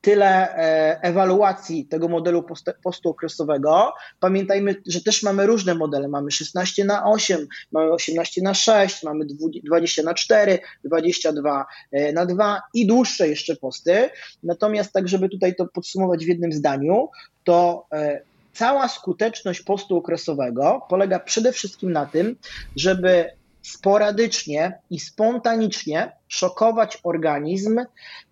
[0.01, 2.45] tyle e, ewaluacji tego modelu
[2.83, 3.93] postu okresowego.
[4.19, 6.07] Pamiętajmy, że też mamy różne modele.
[6.07, 9.25] Mamy 16 na 8, mamy 18 na 6, mamy
[9.63, 14.09] 20 na 4, 22 e, na 2 i dłuższe jeszcze posty.
[14.43, 17.09] Natomiast tak, żeby tutaj to podsumować w jednym zdaniu,
[17.43, 18.21] to e,
[18.53, 22.35] cała skuteczność postu okresowego polega przede wszystkim na tym,
[22.75, 27.79] żeby sporadycznie i spontanicznie szokować organizm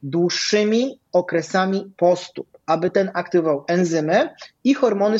[0.03, 4.29] dłuższymi okresami postu, aby ten aktywował enzymy
[4.63, 5.17] i hormony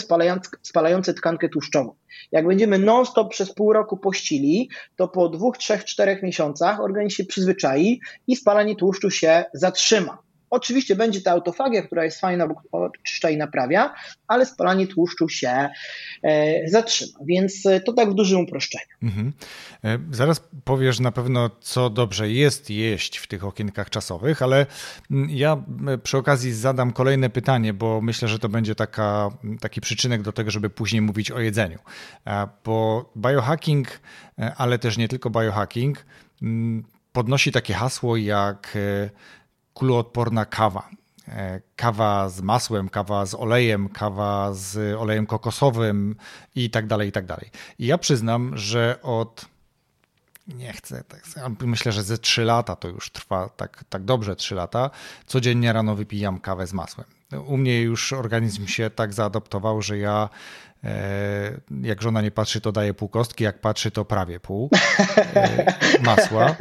[0.61, 1.95] spalające tkankę tłuszczową.
[2.31, 7.25] Jak będziemy non-stop przez pół roku pościli, to po dwóch, trzech, czterech miesiącach organizm się
[7.25, 10.26] przyzwyczai i spalanie tłuszczu się zatrzyma.
[10.49, 13.93] Oczywiście będzie ta autofagia, która jest fajna, bo oczyszcza i naprawia,
[14.27, 15.69] ale spalanie tłuszczu się
[16.23, 17.19] e, zatrzyma.
[17.25, 18.85] Więc e, to tak w dużym uproszczeniu.
[19.03, 19.33] Mhm.
[19.83, 24.65] E, zaraz powiesz na pewno, co dobrze jest jeść w tych okienkach czasowych, ale
[25.11, 25.63] mm, ja
[26.03, 29.29] przy okazji zadam kolejne pytanie, bo myślę, że to będzie taka,
[29.59, 31.79] taki przyczynek do tego, żeby później mówić o jedzeniu.
[32.65, 33.99] Bo biohacking,
[34.57, 36.05] ale też nie tylko biohacking,
[36.41, 38.77] mm, podnosi takie hasło jak
[39.77, 40.89] kuloodporna kawa.
[41.27, 46.15] E, kawa z masłem, kawa z olejem, kawa z olejem kokosowym
[46.55, 47.51] i tak dalej, i tak dalej.
[47.79, 49.45] I ja przyznam, że od
[50.47, 51.23] nie chcę, tak,
[51.61, 54.89] myślę, że ze 3 lata to już trwa tak, tak dobrze 3 lata.
[55.25, 57.16] Codziennie rano wypijam kawę z masłem.
[57.47, 60.29] U mnie już organizm się tak zaadoptował, że ja
[60.83, 64.69] E, jak żona nie patrzy, to daje pół kostki, jak patrzy, to prawie pół
[65.35, 66.55] e, masła.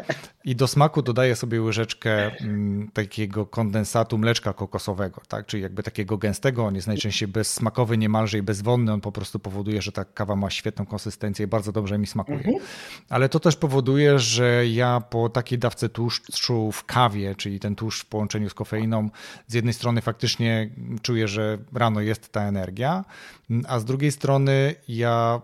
[0.44, 5.46] I do smaku dodaję sobie łyżeczkę mm, takiego kondensatu mleczka kokosowego, tak?
[5.46, 6.64] czyli jakby takiego gęstego.
[6.66, 8.92] On jest najczęściej bezsmakowy niemalże i bezwonny.
[8.92, 12.38] On po prostu powoduje, że ta kawa ma świetną konsystencję i bardzo dobrze mi smakuje.
[12.38, 12.56] Mhm.
[13.08, 18.02] Ale to też powoduje, że ja po takiej dawce tłuszczu w kawie, czyli ten tłuszcz
[18.02, 19.10] w połączeniu z kofeiną,
[19.46, 20.55] z jednej strony faktycznie
[21.02, 23.04] czuję, że rano jest ta energia,
[23.68, 25.40] a z drugiej strony ja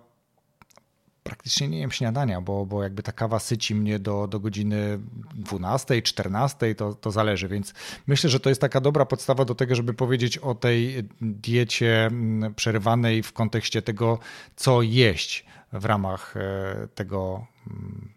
[1.23, 4.99] praktycznie nie jem śniadania, bo, bo jakby ta kawa syci mnie do, do godziny
[5.35, 7.75] 12, 14, to, to zależy, więc
[8.07, 12.55] myślę, że to jest taka dobra podstawa do tego, żeby powiedzieć o tej diecie mm,
[12.55, 14.19] przerywanej w kontekście tego,
[14.57, 18.09] co jeść w ramach e, tego mm,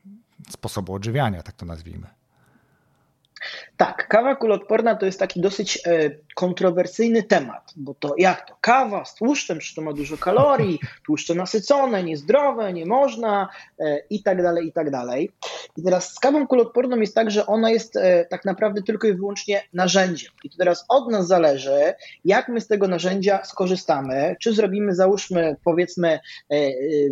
[0.49, 2.14] sposobu odżywiania, tak to nazwijmy.
[3.77, 8.55] Tak, kawa kuloodporna to jest taki dosyć e, kontrowersyjny temat, bo to jak to?
[8.61, 14.23] Kawa z tłuszczem, czy to ma dużo kalorii, tłuszcze nasycone, niezdrowe, nie można e, i
[14.23, 15.31] tak dalej, i tak dalej.
[15.77, 19.13] I teraz z kawą kuloodporną jest tak, że ona jest e, tak naprawdę tylko i
[19.13, 20.31] wyłącznie narzędziem.
[20.43, 21.93] I to teraz od nas zależy,
[22.25, 26.19] jak my z tego narzędzia skorzystamy, czy zrobimy, załóżmy, powiedzmy,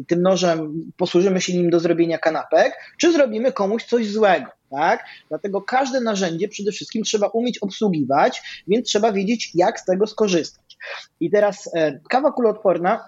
[0.07, 5.05] tym nożem, posłużymy się nim do zrobienia kanapek, czy zrobimy komuś coś złego tak?
[5.29, 10.77] Dlatego każde narzędzie przede wszystkim trzeba umieć obsługiwać, więc trzeba wiedzieć, jak z tego skorzystać.
[11.19, 13.05] I teraz e, kawa kuloodporna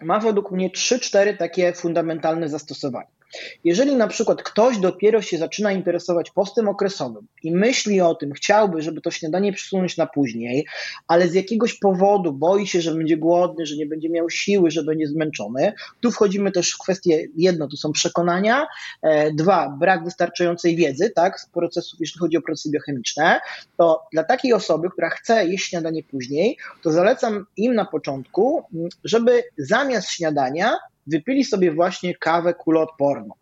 [0.00, 3.17] ma według mnie 3-4 takie fundamentalne zastosowania.
[3.64, 8.82] Jeżeli na przykład ktoś dopiero się zaczyna interesować postem okresowym i myśli o tym, chciałby,
[8.82, 10.66] żeby to śniadanie przesunąć na później,
[11.08, 14.82] ale z jakiegoś powodu boi się, że będzie głodny, że nie będzie miał siły, że
[14.82, 18.66] będzie zmęczony, tu wchodzimy też w kwestię, jedno to są przekonania,
[19.02, 23.40] e, dwa, brak wystarczającej wiedzy, tak, z procesów, jeśli chodzi o procesy biochemiczne,
[23.76, 28.62] to dla takiej osoby, która chce jeść śniadanie później, to zalecam im na początku,
[29.04, 33.34] żeby zamiast śniadania wypili sobie właśnie kawę kuloodporną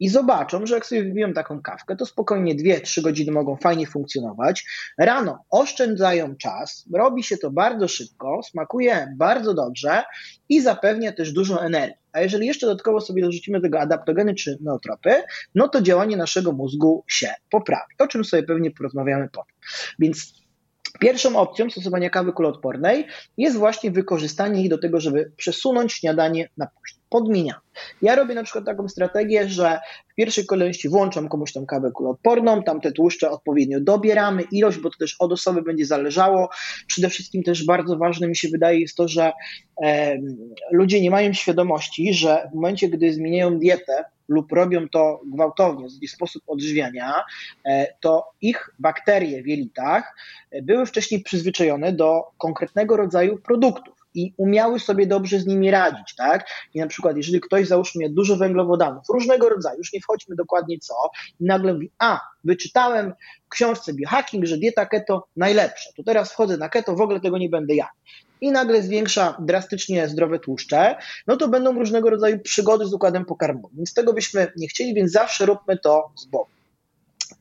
[0.00, 4.64] i zobaczą, że jak sobie wybiją taką kawkę, to spokojnie 2-3 godziny mogą fajnie funkcjonować.
[4.98, 10.02] Rano oszczędzają czas, robi się to bardzo szybko, smakuje bardzo dobrze
[10.48, 12.02] i zapewnia też dużo energii.
[12.12, 15.22] A jeżeli jeszcze dodatkowo sobie dorzucimy tego adaptogeny czy neotropy,
[15.54, 19.54] no to działanie naszego mózgu się poprawi, o czym sobie pewnie porozmawiamy potem.
[19.98, 20.42] Więc
[21.00, 23.06] Pierwszą opcją stosowania kawy kuloodpornej
[23.36, 27.60] jest właśnie wykorzystanie ich do tego, żeby przesunąć śniadanie na później podmieniamy.
[28.02, 32.62] Ja robię na przykład taką strategię, że w pierwszej kolejności włączam komuś tą kawę kuloodporną,
[32.62, 36.48] tam te tłuszcze odpowiednio dobieramy, ilość, bo to też od osoby będzie zależało.
[36.86, 39.32] Przede wszystkim też bardzo ważne mi się wydaje jest to, że
[39.82, 40.18] e,
[40.70, 46.10] ludzie nie mają świadomości, że w momencie, gdy zmieniają dietę, lub robią to gwałtownie, w
[46.10, 47.14] sposób odżywiania,
[47.66, 50.16] e, to ich bakterie w jelitach
[50.62, 56.46] były wcześniej przyzwyczajone do konkretnego rodzaju produktów i umiały sobie dobrze z nimi radzić, tak?
[56.74, 60.94] I na przykład, jeżeli ktoś załóżmy dużo węglowodanów, różnego rodzaju, już nie wchodźmy dokładnie co,
[61.40, 63.14] i nagle mówi, a, wyczytałem
[63.46, 67.38] w książce biohacking, że dieta keto najlepsza, to teraz wchodzę na keto, w ogóle tego
[67.38, 67.92] nie będę jadł.
[68.40, 70.96] I nagle zwiększa drastycznie zdrowe tłuszcze,
[71.26, 73.76] no to będą różnego rodzaju przygody z układem pokarmowym.
[73.76, 76.61] Więc tego byśmy nie chcieli, więc zawsze róbmy to z boku.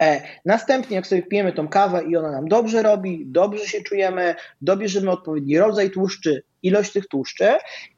[0.02, 4.36] E, następnie, jak sobie pijemy tą kawę i ona nam dobrze robi, dobrze się czujemy,
[4.62, 7.50] dobierzemy odpowiedni rodzaj tłuszczy, ilość tych tłuszczy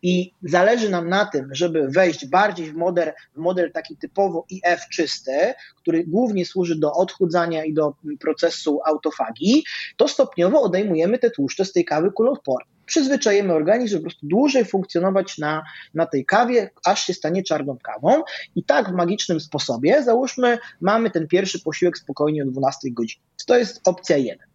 [0.01, 4.89] i zależy nam na tym, żeby wejść bardziej w model, w model taki typowo IF
[4.91, 9.63] czysty, który głównie służy do odchudzania i do procesu autofagii,
[9.97, 12.72] to stopniowo odejmujemy te tłuszcze z tej kawy kuloodpornej.
[12.85, 17.77] Przyzwyczajemy organizm, żeby po prostu dłużej funkcjonować na, na tej kawie, aż się stanie czarną
[17.83, 18.23] kawą.
[18.55, 23.23] I tak w magicznym sposobie, załóżmy, mamy ten pierwszy posiłek spokojnie o 12 godzinie.
[23.47, 24.53] To jest opcja 1.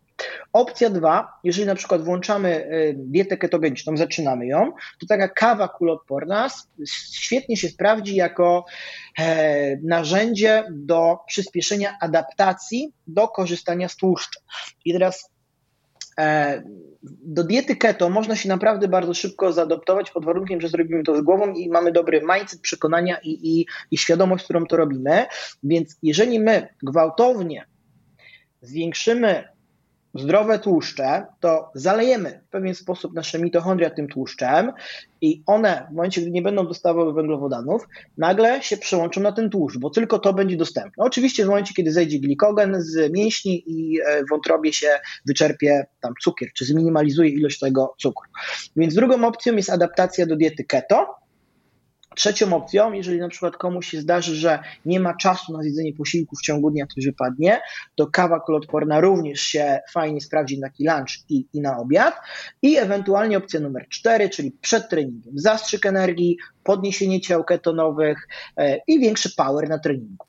[0.53, 6.49] Opcja dwa, jeżeli na przykład włączamy y, dietę ketogeniczną, zaczynamy ją, to taka kawa kuloodporna
[7.13, 8.65] świetnie się sprawdzi jako
[9.19, 14.41] e, narzędzie do przyspieszenia adaptacji do korzystania z tłuszczu.
[14.85, 15.31] I teraz
[17.23, 21.21] do diety keto można się naprawdę bardzo szybko zaadoptować pod warunkiem, że zrobimy to z
[21.21, 25.27] głową i mamy dobry mindset, przekonania i, i, i świadomość, którą to robimy.
[25.63, 27.67] Więc jeżeli my gwałtownie
[28.63, 29.49] zwiększymy
[30.19, 34.73] zdrowe tłuszcze, to zalejemy w pewien sposób nasze mitochondria tym tłuszczem
[35.21, 39.79] i one w momencie, gdy nie będą dostawały węglowodanów, nagle się przełączą na ten tłuszcz,
[39.79, 41.05] bo tylko to będzie dostępne.
[41.05, 44.89] Oczywiście w momencie, kiedy zejdzie glikogen z mięśni i e, wątrobie się
[45.27, 48.31] wyczerpie tam cukier, czy zminimalizuje ilość tego cukru.
[48.77, 51.07] Więc drugą opcją jest adaptacja do diety keto,
[52.19, 56.37] Trzecią opcją, jeżeli na przykład komuś się zdarzy, że nie ma czasu na zjedzenie posiłku
[56.37, 57.61] w ciągu dnia, który wypadnie,
[57.95, 62.15] to kawa kuloodporna również się fajnie sprawdzi na taki lunch i, i na obiad.
[62.63, 69.01] I ewentualnie opcja numer cztery, czyli przed treningiem zastrzyk energii, podniesienie ciał ketonowych e, i
[69.01, 70.27] większy power na treningu.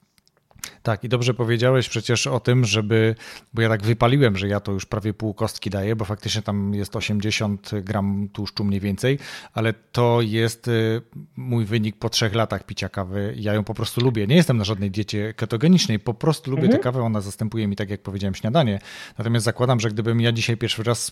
[0.84, 3.15] Tak, i dobrze powiedziałeś przecież o tym, żeby,
[3.54, 6.74] bo ja tak wypaliłem, że ja to już prawie pół kostki daję, bo faktycznie tam
[6.74, 9.20] jest 80 gram tłuszczu mniej więcej,
[9.54, 11.02] ale to jest y,
[11.36, 13.34] mój wynik po trzech latach picia kawy.
[13.38, 14.28] Ja ją po prostu lubię.
[14.28, 16.78] Nie jestem na żadnej diecie ketogenicznej, po prostu lubię mhm.
[16.78, 18.80] tę kawę, ona zastępuje mi, tak jak powiedziałem, śniadanie.
[19.18, 21.12] Natomiast zakładam, że gdybym ja dzisiaj pierwszy raz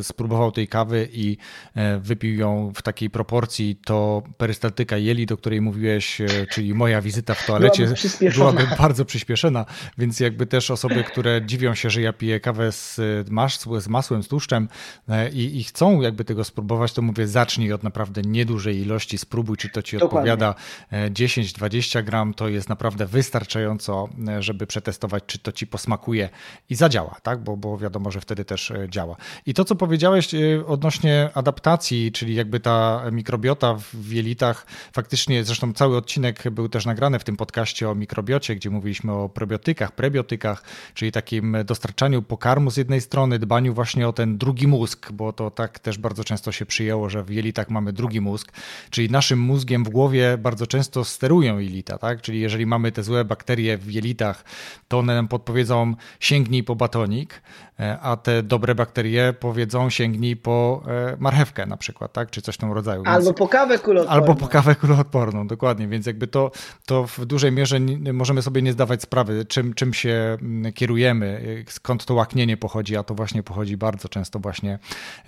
[0.00, 1.36] y, spróbował tej kawy i
[1.76, 6.18] y, wypił ją w takiej proporcji, to perystaltyka jelit, o której mówiłeś,
[6.50, 7.94] czyli moja wizyta w toalecie,
[8.36, 9.64] byłaby bardzo przyspieszona,
[9.98, 14.22] więc jakby też osoby, które dziwią się, że ja piję kawę z, masłem, z masłem,
[14.22, 14.68] z tłuszczem
[15.08, 19.56] e, i, i, chcą jakby tego spróbować, to mówię zacznij od naprawdę niedużej ilości, spróbuj,
[19.56, 20.32] czy to ci Dokładnie.
[20.32, 20.54] odpowiada
[20.92, 26.28] 10-20 e, gram, to jest naprawdę wystarczająco, e, żeby przetestować, czy to ci posmakuje
[26.70, 27.44] i zadziała, tak?
[27.44, 29.16] Bo, bo wiadomo, że wtedy też działa.
[29.46, 30.28] I to, co powiedziałeś
[30.66, 37.18] odnośnie adaptacji, czyli jakby ta mikrobiota w jelitach, faktycznie, zresztą cały odcinek był też nagrany
[37.18, 40.62] w tym podcaście o mikrobiocie, gdzie mówiliśmy mówiliśmy o probiotykach, prebiotykach,
[40.94, 45.50] czyli takim dostarczaniu pokarmu z jednej strony, dbaniu właśnie o ten drugi mózg, bo to
[45.50, 48.52] tak też bardzo często się przyjęło, że w jelitach mamy drugi mózg,
[48.90, 52.22] czyli naszym mózgiem w głowie bardzo często sterują jelita, tak?
[52.22, 54.44] Czyli jeżeli mamy te złe bakterie w jelitach,
[54.88, 57.42] to one nam podpowiedzą sięgnij po batonik,
[57.78, 62.30] a te dobre bakterie powiedzą sięgnij po e, marchewkę na przykład, tak?
[62.30, 63.02] Czy coś w tym rodzaju.
[63.02, 63.16] Więc...
[63.16, 64.22] Albo po kawę kuloodporną.
[64.22, 66.50] Albo po kawę kuloodporną, dokładnie, więc jakby to,
[66.86, 67.80] to w dużej mierze
[68.12, 73.02] możemy sobie nie zdawać sprawy, czym, czym się mm, kierujemy, skąd to łaknienie pochodzi, a
[73.02, 74.78] to właśnie pochodzi bardzo często właśnie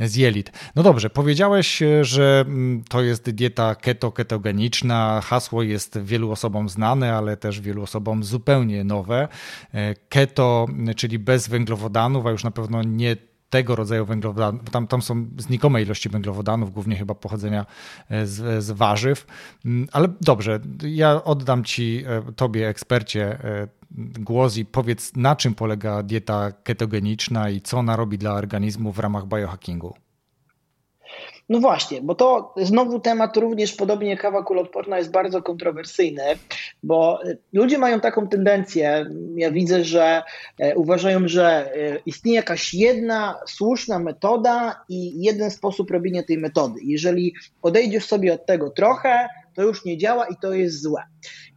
[0.00, 0.52] z jelit.
[0.76, 5.20] No dobrze, powiedziałeś, że mm, to jest dieta keto, ketogeniczna.
[5.24, 9.28] Hasło jest wielu osobom znane, ale też wielu osobom zupełnie nowe.
[9.74, 13.16] E, keto, czyli bez węglowodanów, a już na pewno nie
[13.50, 17.66] tego rodzaju węglowodanów, tam, tam są znikome ilości węglowodanów, głównie chyba pochodzenia
[18.08, 19.26] e, z, z warzyw.
[19.64, 23.68] Mm, ale dobrze, ja oddam Ci, e, Tobie, ekspercie, e,
[24.20, 28.98] głos i powiedz, na czym polega dieta ketogeniczna i co ona robi dla organizmu w
[28.98, 29.94] ramach biohackingu.
[31.48, 36.22] No właśnie, bo to znowu temat również podobnie jak kawa kuloodporna jest bardzo kontrowersyjny,
[36.82, 37.20] bo
[37.52, 39.06] ludzie mają taką tendencję,
[39.36, 40.22] ja widzę, że
[40.58, 46.80] e, uważają, że e, istnieje jakaś jedna słuszna metoda i jeden sposób robienia tej metody.
[46.84, 51.02] Jeżeli odejdziesz sobie od tego trochę, to już nie działa i to jest złe.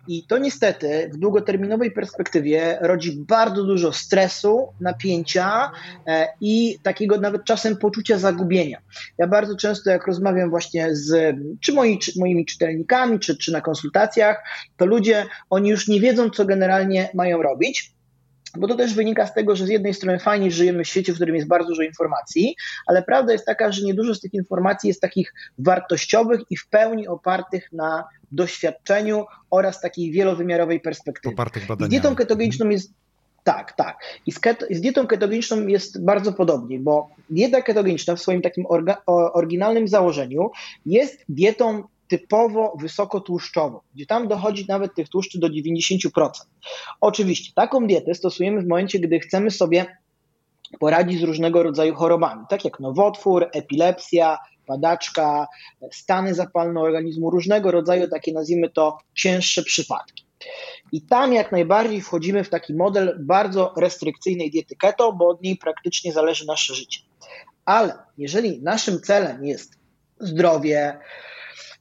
[0.08, 5.72] I to niestety w długoterminowej perspektywie rodzi bardzo dużo stresu, napięcia
[6.08, 8.78] e, i takiego nawet czasem poczucia zagubienia.
[9.18, 13.62] Ja bardzo często, jak rozmawiam właśnie z czy, moi, czy moimi czytelnikami, czy, czy na
[13.62, 14.44] konsultacjach,
[14.78, 17.94] to ludzie, oni już nie wiedzą, co generalnie mają robić.
[18.58, 21.16] Bo to też wynika z tego, że z jednej strony fajnie żyjemy w świecie, w
[21.16, 22.56] którym jest bardzo dużo informacji,
[22.88, 27.08] ale prawda jest taka, że niedużo z tych informacji jest takich wartościowych i w pełni
[27.08, 31.34] opartych na doświadczeniu oraz takiej wielowymiarowej perspektywie.
[31.34, 31.98] Opartych badaniami.
[31.98, 32.94] Z dietą ketogeniczną jest
[33.44, 33.98] tak, tak.
[34.26, 38.66] I z, keto, z, dietą ketogeniczną jest bardzo podobnie, bo dieta ketogeniczna w swoim takim
[38.66, 40.52] orga, oryginalnym założeniu
[40.86, 46.30] jest dietą typowo wysokotłuszczową, gdzie tam dochodzi nawet tych tłuszczy do 90%.
[47.02, 49.98] Oczywiście taką dietę stosujemy w momencie, gdy chcemy sobie
[50.80, 55.48] poradzić z różnego rodzaju chorobami, tak jak nowotwór, epilepsja, padaczka,
[55.92, 60.26] stany zapalne organizmu, różnego rodzaju takie nazwijmy to cięższe przypadki.
[60.92, 65.58] I tam jak najbardziej wchodzimy w taki model bardzo restrykcyjnej diety keto, bo od niej
[65.58, 67.00] praktycznie zależy nasze życie.
[67.66, 69.82] Ale jeżeli naszym celem jest
[70.20, 70.98] zdrowie,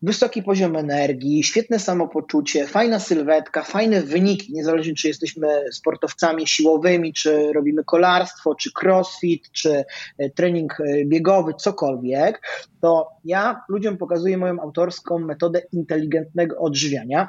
[0.03, 7.53] wysoki poziom energii, świetne samopoczucie, fajna sylwetka, fajne wyniki, niezależnie czy jesteśmy sportowcami siłowymi, czy
[7.53, 9.85] robimy kolarstwo, czy crossfit, czy
[10.19, 12.41] e, trening e, biegowy, cokolwiek,
[12.81, 17.29] to ja ludziom pokazuję moją autorską metodę inteligentnego odżywiania,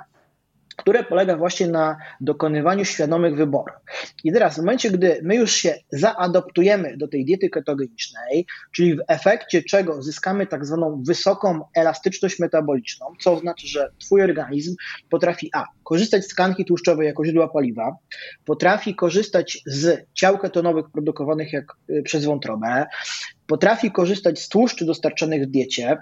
[0.77, 3.75] które polega właśnie na dokonywaniu świadomych wyborów.
[4.23, 8.99] I teraz w momencie, gdy my już się zaadoptujemy do tej diety ketogenicznej, czyli w
[9.07, 14.75] efekcie czego zyskamy tak zwaną wysoką elastyczność metaboliczną, co oznacza, że twój organizm
[15.09, 15.65] potrafi a.
[15.83, 17.95] korzystać z tkanki tłuszczowej jako źródła paliwa,
[18.45, 22.85] potrafi korzystać z ciał ketonowych produkowanych jak, y, przez wątrobę,
[23.47, 25.97] potrafi korzystać z tłuszczy dostarczanych w diecie,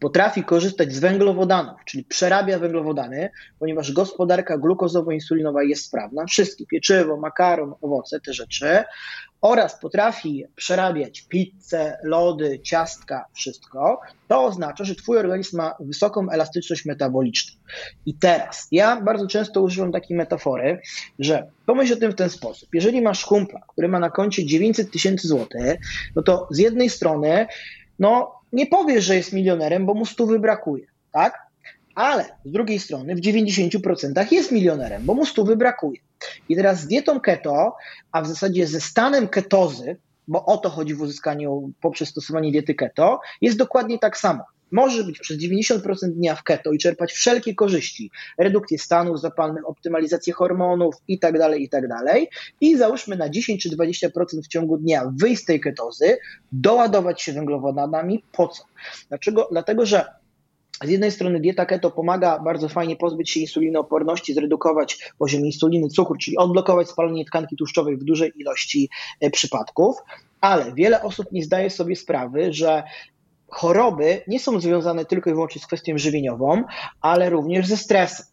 [0.00, 7.74] potrafi korzystać z węglowodanów, czyli przerabia węglowodany, ponieważ gospodarka glukozowo-insulinowa jest sprawna, wszystkie pieczywo, makaron,
[7.80, 8.84] owoce, te rzeczy,
[9.40, 16.84] oraz potrafi przerabiać pizzę, lody, ciastka, wszystko, to oznacza, że twój organizm ma wysoką elastyczność
[16.84, 17.60] metaboliczną.
[18.06, 20.80] I teraz, ja bardzo często używam takiej metafory,
[21.18, 22.68] że pomyśl o tym w ten sposób.
[22.74, 25.80] Jeżeli masz kumpla, który ma na koncie 900 tysięcy złotych,
[26.16, 27.46] no to z jednej strony,
[27.98, 31.46] no nie powiesz, że jest milionerem, bo mu stówy brakuje, tak?
[31.94, 36.00] Ale z drugiej strony w 90% jest milionerem, bo mu stówy brakuje.
[36.48, 37.76] I teraz z dietą keto,
[38.12, 39.96] a w zasadzie ze stanem ketozy,
[40.28, 44.44] bo o to chodzi w uzyskaniu poprzez stosowanie diety keto, jest dokładnie tak samo.
[44.72, 45.80] Może być przez 90%
[46.12, 51.88] dnia w keto i czerpać wszelkie korzyści, redukcję stanów zapalnych, optymalizację hormonów itd., tak itd.
[52.06, 52.18] Tak
[52.60, 54.08] I załóżmy na 10 czy 20%
[54.44, 56.18] w ciągu dnia wyjść z tej ketozy,
[56.52, 58.24] doładować się węglowodanami.
[58.32, 58.62] Po co?
[59.08, 59.48] Dlaczego?
[59.50, 60.04] Dlatego, że
[60.84, 66.16] z jednej strony dieta keto pomaga bardzo fajnie pozbyć się insulinooporności, zredukować poziom insuliny, cukru,
[66.16, 68.88] czyli odblokować spalanie tkanki tłuszczowej w dużej ilości
[69.20, 69.96] e, przypadków,
[70.40, 72.82] ale wiele osób nie zdaje sobie sprawy, że
[73.48, 76.64] choroby nie są związane tylko i wyłącznie z kwestią żywieniową,
[77.00, 78.26] ale również ze stresem.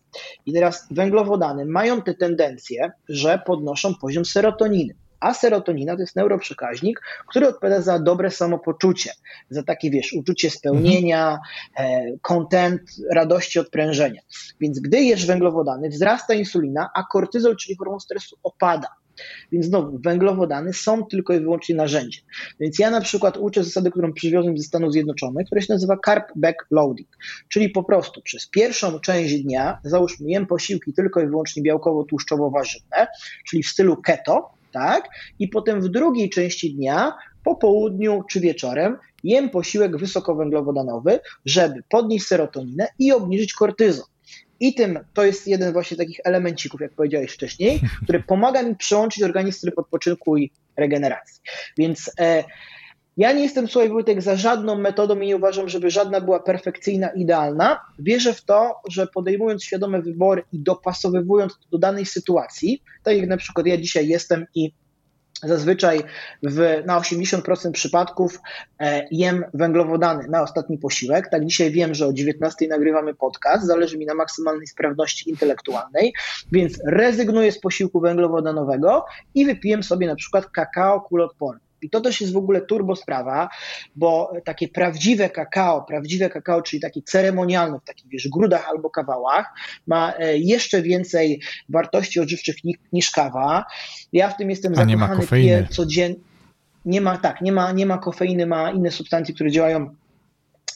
[0.46, 4.96] I teraz węglowodany mają te tendencje, że podnoszą poziom serotoniny.
[5.20, 9.12] A serotonina to jest neuroprzekaźnik, który odpowiada za dobre samopoczucie,
[9.50, 11.40] za takie, wiesz, uczucie spełnienia,
[12.22, 14.22] kontent, e, radości, odprężenia.
[14.62, 18.88] Więc gdy jesz węglowodany, wzrasta insulina, a kortyzol, czyli hormon stresu, opada.
[19.52, 22.24] Więc znowu, węglowodany są tylko i wyłącznie narzędziem.
[22.60, 26.26] Więc ja na przykład uczę zasady, którą przywiozłem ze Stanów Zjednoczonych, która się nazywa carb
[26.36, 27.18] backloading,
[27.50, 33.08] czyli po prostu przez pierwszą część dnia, załóżmy, jem posiłki tylko i wyłącznie białkowo-tłuszczowo-warzywne,
[33.50, 35.10] czyli w stylu keto, tak?
[35.40, 42.26] I potem w drugiej części dnia, po południu czy wieczorem, jem posiłek wysokowęglowodanowy, żeby podnieść
[42.26, 44.06] serotoninę i obniżyć kortyzol.
[44.64, 49.24] I tym to jest jeden właśnie takich elemencików, jak powiedziałeś wcześniej, który pomaga mi przełączyć
[49.24, 51.42] organizm tryb odpoczynku i regeneracji.
[51.78, 52.44] Więc e,
[53.18, 57.10] ja nie jestem, słuchaj Wojtek, za żadną metodą i nie uważam, żeby żadna była perfekcyjna,
[57.10, 57.80] idealna.
[58.00, 63.38] Wierzę w to, że podejmując świadome wybory i dopasowywując do danej sytuacji, tak jak na
[63.38, 64.74] przykład ja dzisiaj jestem i
[65.42, 66.04] Zazwyczaj
[66.44, 68.40] w, na 80% przypadków
[68.80, 71.30] e, jem węglowodany na ostatni posiłek.
[71.30, 76.14] Tak dzisiaj wiem, że o 19 nagrywamy podcast, zależy mi na maksymalnej sprawności intelektualnej,
[76.52, 79.06] więc rezygnuję z posiłku węglowodanowego
[79.36, 81.73] i wypiję sobie na przykład kakao kuloodporny.
[81.84, 83.50] I to też jest w ogóle turbo sprawa,
[83.96, 89.54] bo takie prawdziwe kakao, prawdziwe kakao, czyli takie ceremonialne w takich, wiesz, grudach albo kawałach,
[89.88, 92.56] ma e, jeszcze więcej wartości odżywczych
[92.94, 93.66] niż kawa.
[94.14, 96.20] Ja w tym jestem zakochany, piję codziennie.
[96.86, 99.96] Nie ma, tak, nie ma, nie ma kofeiny, ma inne substancje, które działają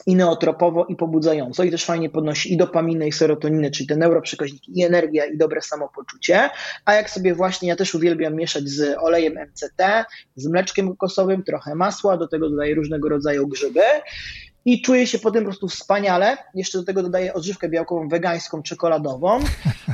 [0.05, 4.79] i neotropowo, i pobudzająco, i też fajnie podnosi i dopaminę, i serotoninę, czyli te neuroprzekaźniki,
[4.79, 6.49] i energia, i dobre samopoczucie.
[6.85, 11.75] A jak sobie właśnie, ja też uwielbiam mieszać z olejem MCT, z mleczkiem kokosowym, trochę
[11.75, 13.81] masła, do tego dodaję różnego rodzaju grzyby
[14.65, 16.37] i czuję się potem po prostu wspaniale.
[16.55, 19.39] Jeszcze do tego dodaję odżywkę białkową wegańską, czekoladową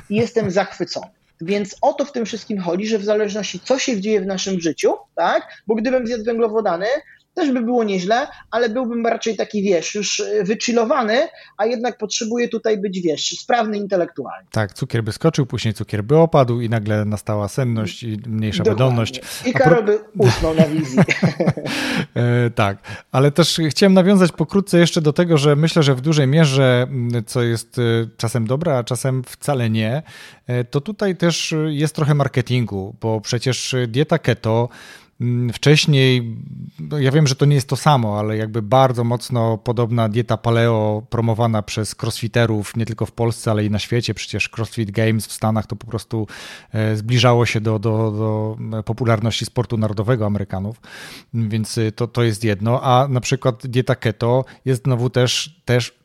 [0.09, 1.07] i jestem zachwycony.
[1.41, 4.59] Więc o to w tym wszystkim chodzi, że w zależności co się dzieje w naszym
[4.59, 5.47] życiu, tak?
[5.67, 6.85] Bo gdybym zjadł węglowodany,
[7.33, 11.27] też by było nieźle, ale byłbym raczej taki, wiesz, już e, wychillowany,
[11.57, 14.47] a jednak potrzebuję tutaj być, wiesz, sprawny intelektualnie.
[14.51, 18.85] Tak, cukier by skoczył, później cukier by opadł i nagle nastała senność i mniejsza Dokładnie.
[18.85, 19.21] wydolność.
[19.45, 19.97] I Karol pro...
[19.97, 20.99] by usnął na wizji.
[22.15, 22.77] e, tak,
[23.11, 26.87] ale też chciałem nawiązać pokrótce jeszcze do tego, że myślę, że w dużej mierze,
[27.25, 27.81] co jest e,
[28.17, 30.03] czasem dobre, a czasem wcale nie,
[30.69, 34.69] to tutaj też jest trochę marketingu, bo przecież dieta keto
[35.53, 36.37] wcześniej,
[36.79, 40.37] no ja wiem, że to nie jest to samo, ale jakby bardzo mocno podobna dieta
[40.37, 44.13] paleo promowana przez crossfiterów nie tylko w Polsce, ale i na świecie.
[44.13, 46.27] Przecież CrossFit Games w Stanach to po prostu
[46.71, 50.81] e, zbliżało się do, do, do popularności sportu narodowego Amerykanów,
[51.33, 52.81] więc to, to jest jedno.
[52.81, 56.02] A na przykład dieta keto jest znowu też, też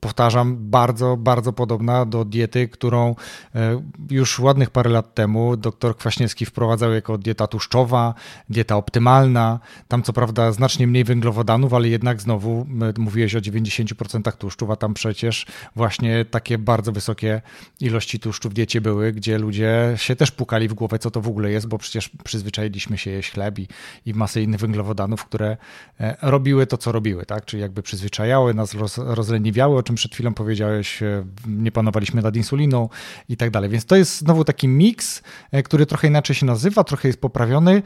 [0.00, 3.14] powtarzam, bardzo, bardzo podobna do diety, którą
[3.54, 8.14] e, już ładnych parę lat temu dr Kwaśniewski wprowadzał jako dieta tłuszczowa,
[8.48, 9.60] dieta optymalna.
[9.88, 12.66] Tam co prawda znacznie mniej węglowodanów, ale jednak znowu
[12.98, 15.46] mówiłeś o 90% tłuszczów, a tam przecież
[15.76, 17.42] właśnie takie bardzo wysokie
[17.80, 21.28] ilości tłuszczu w diecie były, gdzie ludzie się też pukali w głowę, co to w
[21.28, 23.68] ogóle jest, bo przecież przyzwyczailiśmy się jeść chleb i,
[24.06, 25.56] i masę innych węglowodanów, które
[26.00, 27.44] e, robiły to, co robiły, tak?
[27.44, 28.98] Czyli jakby przyzwyczajały nas, roz,
[29.40, 32.88] rozleniwiały, o czym przed chwilą powiedziałeś, e, nie panowaliśmy nad insuliną
[33.28, 33.70] i tak dalej.
[33.70, 35.22] Więc to jest znowu taki miks,
[35.52, 37.82] e, który trochę inaczej się nazywa, trochę jest poprawiony,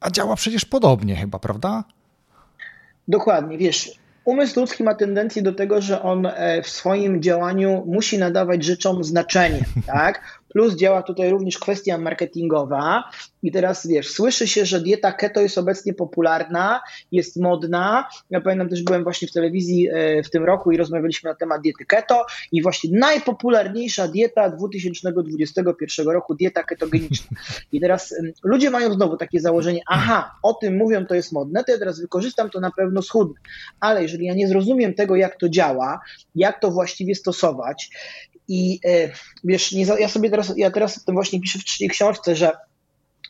[0.00, 1.84] a działa przecież podobnie chyba, prawda?
[3.08, 3.90] Dokładnie, wiesz,
[4.24, 6.28] umysł ludzki ma tendencję do tego, że on
[6.62, 10.40] w swoim działaniu musi nadawać rzeczom znaczenie, tak?
[10.48, 13.04] Plus działa tutaj również kwestia marketingowa.
[13.42, 16.80] I teraz wiesz, słyszy się, że dieta keto jest obecnie popularna,
[17.12, 18.08] jest modna.
[18.30, 21.62] Ja pamiętam też byłem właśnie w telewizji e, w tym roku i rozmawialiśmy na temat
[21.62, 27.36] diety keto i właśnie najpopularniejsza dieta 2021 roku, dieta ketogeniczna.
[27.72, 31.72] I teraz ludzie mają znowu takie założenie, aha, o tym mówią, to jest modne, to
[31.72, 33.40] ja teraz wykorzystam to na pewno schudnę.
[33.80, 36.00] Ale jeżeli ja nie zrozumiem tego, jak to działa,
[36.34, 37.90] jak to właściwie stosować,
[38.48, 39.10] i e,
[39.44, 42.52] wiesz, nie, ja sobie teraz, ja teraz właśnie piszę w trzeciej książce, że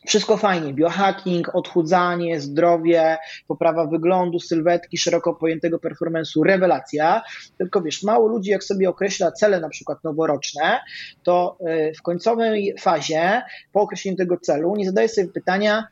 [0.07, 3.17] wszystko fajnie, biohacking, odchudzanie, zdrowie,
[3.47, 7.21] poprawa wyglądu, sylwetki, szeroko pojętego performance'u, rewelacja.
[7.57, 10.79] Tylko wiesz, mało ludzi jak sobie określa cele na przykład noworoczne,
[11.23, 13.41] to e, w końcowej fazie,
[13.73, 15.87] po określeniu tego celu, nie zadaje sobie pytania,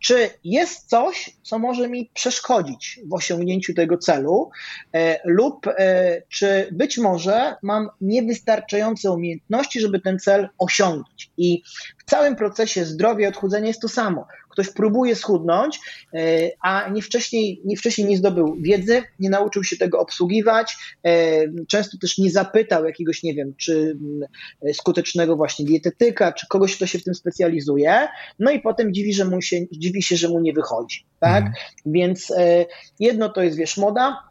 [0.00, 4.50] czy jest coś, co może mi przeszkodzić w osiągnięciu tego celu,
[4.94, 11.30] e, lub e, czy być może mam niewystarczające umiejętności, żeby ten cel osiągnąć?
[11.36, 11.62] I
[11.98, 14.26] w całym procesie zdrowia i odchudzenia jest to samo
[14.60, 15.80] ktoś próbuje schudnąć,
[16.14, 21.42] e, a nie wcześniej, nie wcześniej nie zdobył wiedzy, nie nauczył się tego obsługiwać, e,
[21.68, 26.86] często też nie zapytał jakiegoś, nie wiem, czy mm, skutecznego właśnie dietetyka, czy kogoś, kto
[26.86, 28.08] się w tym specjalizuje,
[28.38, 31.44] no i potem dziwi, że mu się, dziwi się, że mu nie wychodzi, tak?
[31.44, 31.54] Mhm.
[31.86, 32.66] Więc e,
[33.00, 34.29] jedno to jest, wiesz, moda,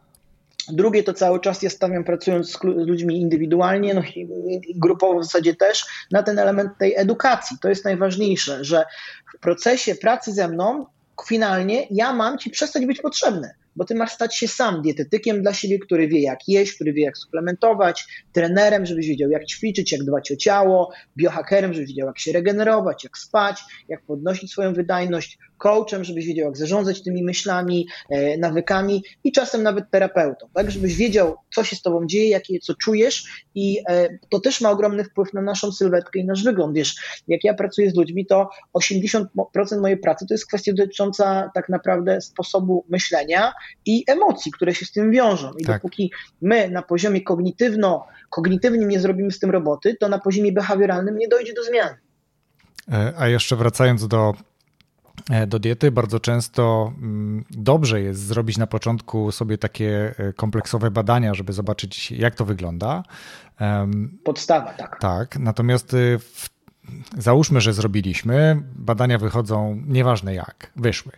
[0.68, 4.28] Drugie to cały czas ja stawiam, pracując z ludźmi indywidualnie, no i
[4.76, 7.56] grupowo w zasadzie też, na ten element tej edukacji.
[7.60, 8.84] To jest najważniejsze, że
[9.36, 10.86] w procesie pracy ze mną
[11.28, 15.54] finalnie ja mam ci przestać być potrzebny bo ty masz stać się sam dietetykiem dla
[15.54, 20.04] siebie, który wie jak jeść, który wie jak suplementować, trenerem, żebyś wiedział jak ćwiczyć, jak
[20.04, 25.38] dbać o ciało, biohackerem, żebyś wiedział jak się regenerować, jak spać, jak podnosić swoją wydajność,
[25.60, 30.94] coachem, żebyś wiedział jak zarządzać tymi myślami, e, nawykami i czasem nawet terapeutą, tak, żebyś
[30.94, 35.04] wiedział co się z tobą dzieje, jakie, co czujesz i e, to też ma ogromny
[35.04, 39.26] wpływ na naszą sylwetkę i nasz wygląd, wiesz, jak ja pracuję z ludźmi, to 80%
[39.80, 43.52] mojej pracy to jest kwestia dotycząca tak naprawdę sposobu myślenia,
[43.86, 45.52] i emocji, które się z tym wiążą.
[45.58, 45.76] I tak.
[45.76, 46.12] dopóki
[46.42, 51.28] my na poziomie kognitywno, kognitywnym nie zrobimy z tym roboty, to na poziomie behawioralnym nie
[51.28, 51.94] dojdzie do zmian.
[52.92, 54.34] E, a jeszcze wracając do
[55.30, 60.90] e, do diety bardzo często mm, dobrze jest zrobić na początku sobie takie e, kompleksowe
[60.90, 63.02] badania, żeby zobaczyć, jak to wygląda.
[64.24, 65.00] Podstawa, tak.
[65.00, 66.48] Tak, natomiast w,
[67.18, 71.12] załóżmy, że zrobiliśmy, badania wychodzą, nieważne jak, wyszły.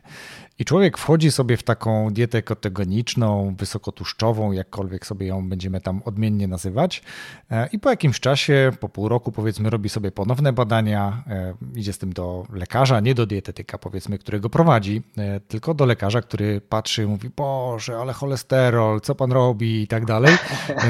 [0.59, 6.48] I człowiek wchodzi sobie w taką dietę ketogeniczną, wysokotłuszczową, jakkolwiek sobie ją będziemy tam odmiennie
[6.48, 7.03] nazywać.
[7.50, 11.92] E, I po jakimś czasie, po pół roku, powiedzmy, robi sobie ponowne badania, e, idzie
[11.92, 16.61] z tym do lekarza, nie do dietetyka, powiedzmy, którego prowadzi, e, tylko do lekarza, który
[16.61, 20.36] patrzy i mówi: Boże, ale cholesterol, co pan robi i tak dalej.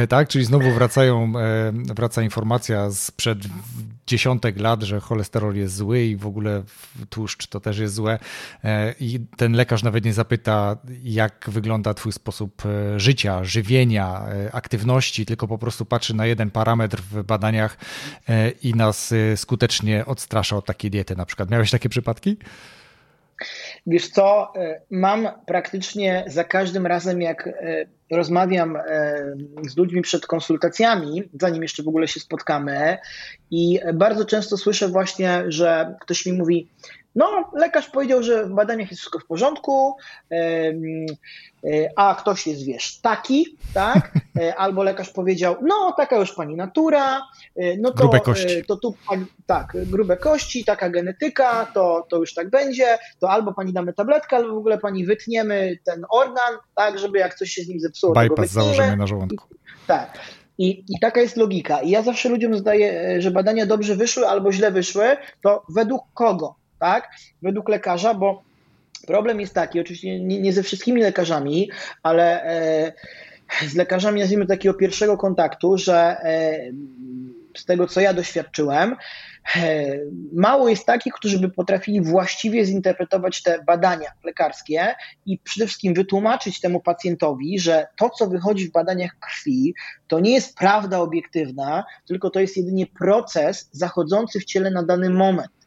[0.08, 1.32] Tak, czyli znowu wracają,
[1.72, 3.38] wraca informacja sprzed
[4.06, 6.62] dziesiątek lat, że cholesterol jest zły i w ogóle
[7.10, 8.18] tłuszcz to też jest złe.
[9.00, 15.26] I ten lekarz nawet nie zapyta, jak wygląda Twój sposób e, życia, żywienia, e, aktywności,
[15.26, 17.76] tylko po prostu patrzy na jeden parametr w badaniach
[18.28, 21.16] e, i nas skutecznie odstrasza od takiej diety.
[21.16, 22.36] Na przykład miałeś takie przypadki?
[23.86, 24.52] Wiesz co,
[24.90, 27.48] mam praktycznie za każdym razem, jak
[28.10, 28.78] rozmawiam
[29.68, 32.98] z ludźmi przed konsultacjami, zanim jeszcze w ogóle się spotkamy,
[33.50, 36.68] i bardzo często słyszę właśnie, że ktoś mi mówi:
[37.14, 39.96] no, lekarz powiedział, że w badaniach jest wszystko w porządku,
[40.30, 40.72] e,
[41.96, 44.14] a ktoś jest, wiesz, taki, tak?
[44.40, 47.22] E, albo lekarz powiedział, no, taka już pani natura,
[47.56, 48.64] e, no to, grube kości.
[48.68, 48.94] to tu,
[49.46, 54.36] tak, grube kości, taka genetyka, to, to już tak będzie, to albo pani damy tabletkę,
[54.36, 58.14] albo w ogóle pani wytniemy ten organ, tak, żeby jak coś się z nim zepsuło,
[58.14, 59.48] Bypass założymy na żołądku.
[59.86, 60.18] Tak.
[60.58, 61.80] I, I taka jest logika.
[61.80, 66.61] I ja zawsze ludziom zdaję, że badania dobrze wyszły albo źle wyszły, to według kogo?
[66.82, 67.10] Tak?
[67.42, 68.42] Według lekarza, bo
[69.06, 71.70] problem jest taki, oczywiście nie, nie ze wszystkimi lekarzami,
[72.02, 72.92] ale e,
[73.68, 76.58] z lekarzami, nazwijmy takiego pierwszego kontaktu, że e,
[77.56, 78.96] z tego co ja doświadczyłem,
[79.56, 79.84] e,
[80.32, 84.94] mało jest takich, którzy by potrafili właściwie zinterpretować te badania lekarskie
[85.26, 89.74] i przede wszystkim wytłumaczyć temu pacjentowi, że to, co wychodzi w badaniach krwi,
[90.08, 95.10] to nie jest prawda obiektywna, tylko to jest jedynie proces zachodzący w ciele na dany
[95.10, 95.61] moment.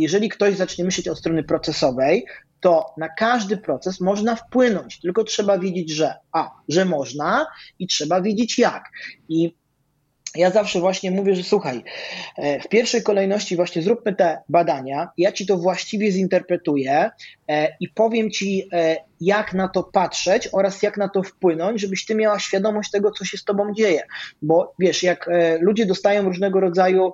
[0.00, 2.26] Jeżeli ktoś zacznie myśleć od strony procesowej,
[2.60, 7.46] to na każdy proces można wpłynąć, tylko trzeba wiedzieć, że a, że można
[7.78, 8.84] i trzeba wiedzieć jak.
[9.28, 9.54] I
[10.34, 11.82] ja zawsze właśnie mówię, że słuchaj,
[12.36, 17.10] e, w pierwszej kolejności właśnie zróbmy te badania, ja ci to właściwie zinterpretuję
[17.48, 22.06] e, i powiem ci, e, jak na to patrzeć oraz jak na to wpłynąć, żebyś
[22.06, 24.02] ty miała świadomość tego, co się z tobą dzieje.
[24.42, 27.12] Bo wiesz, jak ludzie dostają różnego rodzaju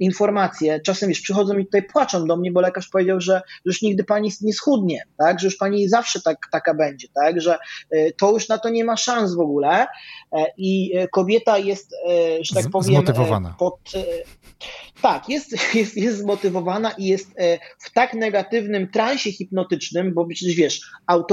[0.00, 3.82] informacje, czasem wiesz, przychodzą i tutaj płaczą do mnie, bo lekarz powiedział, że, że już
[3.82, 5.40] nigdy pani nie schudnie, tak?
[5.40, 7.40] że już pani zawsze tak, taka będzie, tak?
[7.40, 7.58] że
[8.16, 9.86] to już na to nie ma szans w ogóle
[10.56, 11.94] i kobieta jest,
[12.40, 13.54] że tak powiem, zmotywowana.
[13.58, 13.78] Pod,
[15.02, 20.54] tak, jest, jest, jest zmotywowana i jest e, w tak negatywnym transie hipnotycznym, bo przecież
[20.54, 20.80] wiesz,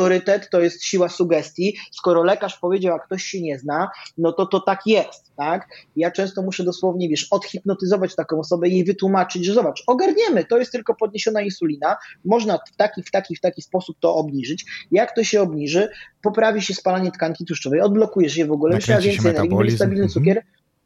[0.09, 1.77] autorytet to jest siła sugestii.
[1.91, 5.67] Skoro lekarz powiedział, a ktoś się nie zna, no to to tak jest, tak?
[5.95, 10.57] Ja często muszę dosłownie, wiesz, odhipnotyzować taką osobę i jej wytłumaczyć, że zobacz, ogarniemy, to
[10.57, 14.65] jest tylko podniesiona insulina, można w taki, w taki, w taki sposób to obniżyć.
[14.91, 15.89] Jak to się obniży,
[16.21, 20.09] poprawi się spalanie tkanki tłuszczowej, odblokujesz je w ogóle, miała więcej energii, stabilny mhm.
[20.09, 20.43] cukier.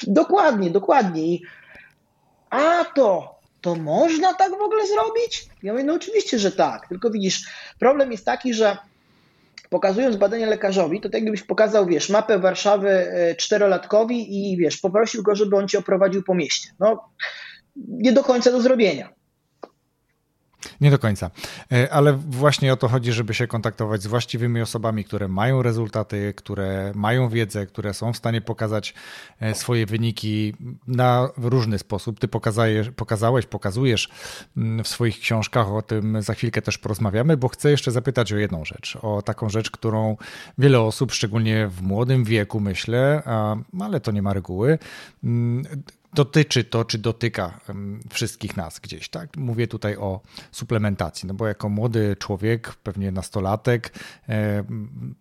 [0.08, 1.26] Dokładnie, dokładnie.
[1.26, 1.42] I
[2.50, 5.50] a to, to można tak w ogóle zrobić?
[5.64, 6.88] Ja mówię, no oczywiście, że tak.
[6.88, 7.46] Tylko widzisz,
[7.80, 8.78] problem jest taki, że
[9.74, 15.24] pokazując badania lekarzowi, to tak jakbyś pokazał, wiesz, mapę Warszawy e, czterolatkowi i wiesz, poprosił
[15.24, 16.70] go, żeby on cię oprowadził po mieście.
[16.80, 17.10] No,
[17.76, 19.10] nie do końca do zrobienia.
[20.82, 21.32] Nie do końca.
[21.72, 26.34] E, ale właśnie o to chodzi, żeby się kontaktować z właściwymi osobami, które mają rezultaty,
[26.38, 28.94] które mają wiedzę, które są w stanie pokazać
[29.40, 30.54] e, swoje wyniki
[30.88, 32.20] na różny sposób.
[32.20, 32.28] Ty
[32.96, 34.10] pokazałeś, pokazujesz
[34.58, 38.38] mm, w swoich książkach, o tym za chwilkę też porozmawiamy, bo chcę jeszcze zapytać o
[38.38, 40.18] jedną rzecz, o taką rzecz, którą
[40.58, 43.24] wiele osób, szczególnie w młodym wieku, myślę,
[43.80, 44.80] ale to nie ma reguły,
[45.24, 45.64] mm,
[46.16, 47.60] dotyczy to, czy dotyka
[48.10, 49.38] wszystkich nas gdzieś, tak?
[49.38, 53.94] Mówię tutaj o suplementacji, no bo jako młody człowiek, pewnie nastolatek,
[54.30, 54.64] e,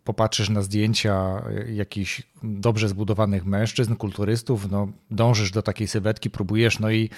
[0.04, 6.90] popatrzysz na zdjęcia jakichś dobrze zbudowanych mężczyzn, kulturystów, no dążysz do takiej sylwetki, próbujesz, no
[6.90, 7.10] i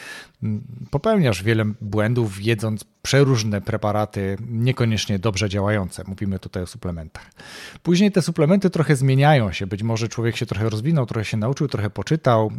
[0.90, 6.04] popełniasz wiele błędów, jedząc przeróżne preparaty, niekoniecznie dobrze działające.
[6.06, 7.30] Mówimy tutaj o suplementach.
[7.82, 11.68] Później te suplementy trochę zmieniają się, być może człowiek się trochę rozwinął, trochę się nauczył,
[11.68, 12.50] trochę poczytał,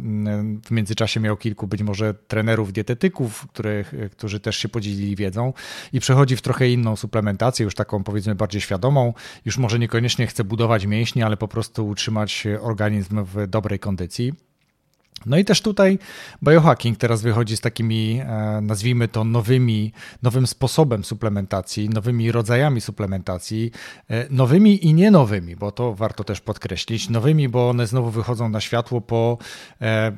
[0.64, 5.52] w międzyczasie czasie miał kilku być może trenerów dietetyków, których, którzy też się podzielili wiedzą
[5.92, 9.14] i przechodzi w trochę inną suplementację, już taką powiedzmy bardziej świadomą.
[9.44, 14.45] Już może niekoniecznie chce budować mięśnie, ale po prostu utrzymać organizm w dobrej kondycji.
[15.26, 15.98] No i też tutaj
[16.42, 19.92] biohacking teraz wychodzi z takimi, e, nazwijmy to, nowymi,
[20.22, 23.70] nowym sposobem suplementacji, nowymi rodzajami suplementacji,
[24.08, 27.08] e, nowymi i nie nowymi, bo to warto też podkreślić.
[27.08, 29.38] Nowymi, bo one znowu wychodzą na światło po,
[29.80, 30.16] e,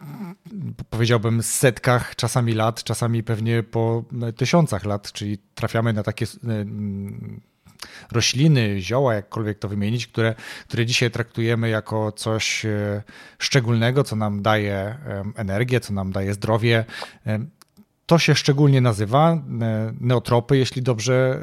[0.90, 4.04] powiedziałbym, setkach czasami lat, czasami pewnie po
[4.36, 6.26] tysiącach lat, czyli trafiamy na takie
[8.12, 10.34] rośliny, zioła, jakkolwiek to wymienić, które,
[10.68, 13.02] które dzisiaj traktujemy jako coś e,
[13.38, 14.96] szczególnego, co nam daje
[15.36, 16.84] energię, co nam daje zdrowie.
[18.08, 19.38] To się szczególnie nazywa e,
[20.00, 21.40] neotropy, jeśli dobrze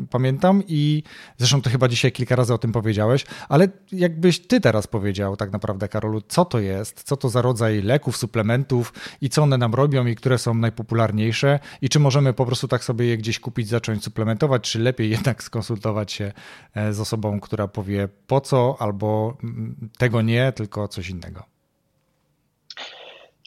[0.00, 1.02] e, pamiętam, i
[1.38, 5.52] zresztą to chyba dzisiaj kilka razy o tym powiedziałeś, ale jakbyś ty teraz powiedział, tak
[5.52, 9.74] naprawdę, Karolu, co to jest, co to za rodzaj leków, suplementów i co one nam
[9.74, 13.68] robią i które są najpopularniejsze, i czy możemy po prostu tak sobie je gdzieś kupić,
[13.68, 16.32] zacząć suplementować, czy lepiej jednak skonsultować się
[16.74, 21.55] e, z osobą, która powie po co, albo mm, tego nie, tylko coś innego.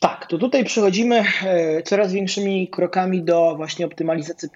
[0.02, 4.50] Tak, to tutaj przechodzimy e, coraz większymi krokami do właśnie optymalizacji,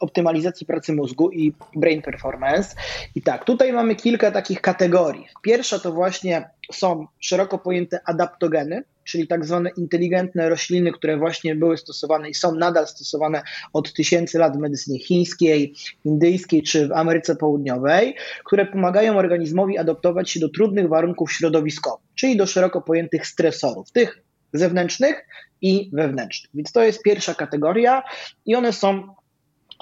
[0.00, 2.76] optymalizacji pracy mózgu i brain performance.
[3.14, 5.26] I tak, tutaj mamy kilka takich kategorii.
[5.42, 11.76] Pierwsza to właśnie są szeroko pojęte adaptogeny, czyli tak zwane inteligentne rośliny, które właśnie były
[11.76, 13.42] stosowane i są nadal stosowane
[13.72, 15.74] od tysięcy lat w medycynie chińskiej,
[16.04, 22.36] indyjskiej czy w Ameryce Południowej, które pomagają organizmowi adaptować się do trudnych warunków środowiskowych, czyli
[22.36, 25.26] do szeroko pojętych stresorów, tych zewnętrznych
[25.62, 26.50] i wewnętrznych.
[26.54, 28.02] Więc to jest pierwsza kategoria
[28.46, 29.14] i one są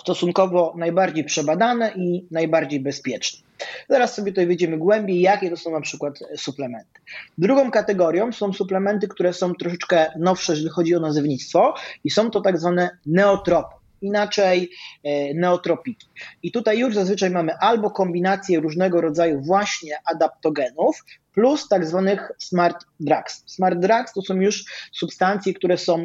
[0.01, 3.49] stosunkowo najbardziej przebadane i najbardziej bezpieczne.
[3.89, 7.01] Zaraz sobie tutaj wyjdziemy głębiej, jakie to są na przykład suplementy.
[7.39, 12.41] Drugą kategorią są suplementy, które są troszeczkę nowsze, jeżeli chodzi o nazewnictwo i są to
[12.41, 14.71] tak zwane neotropy inaczej
[15.05, 16.07] e, neotropiki.
[16.43, 21.05] I tutaj już zazwyczaj mamy albo kombinację różnego rodzaju właśnie adaptogenów,
[21.39, 23.43] plus tak zwanych smart drugs.
[23.47, 26.05] Smart drugs to są już substancje, które są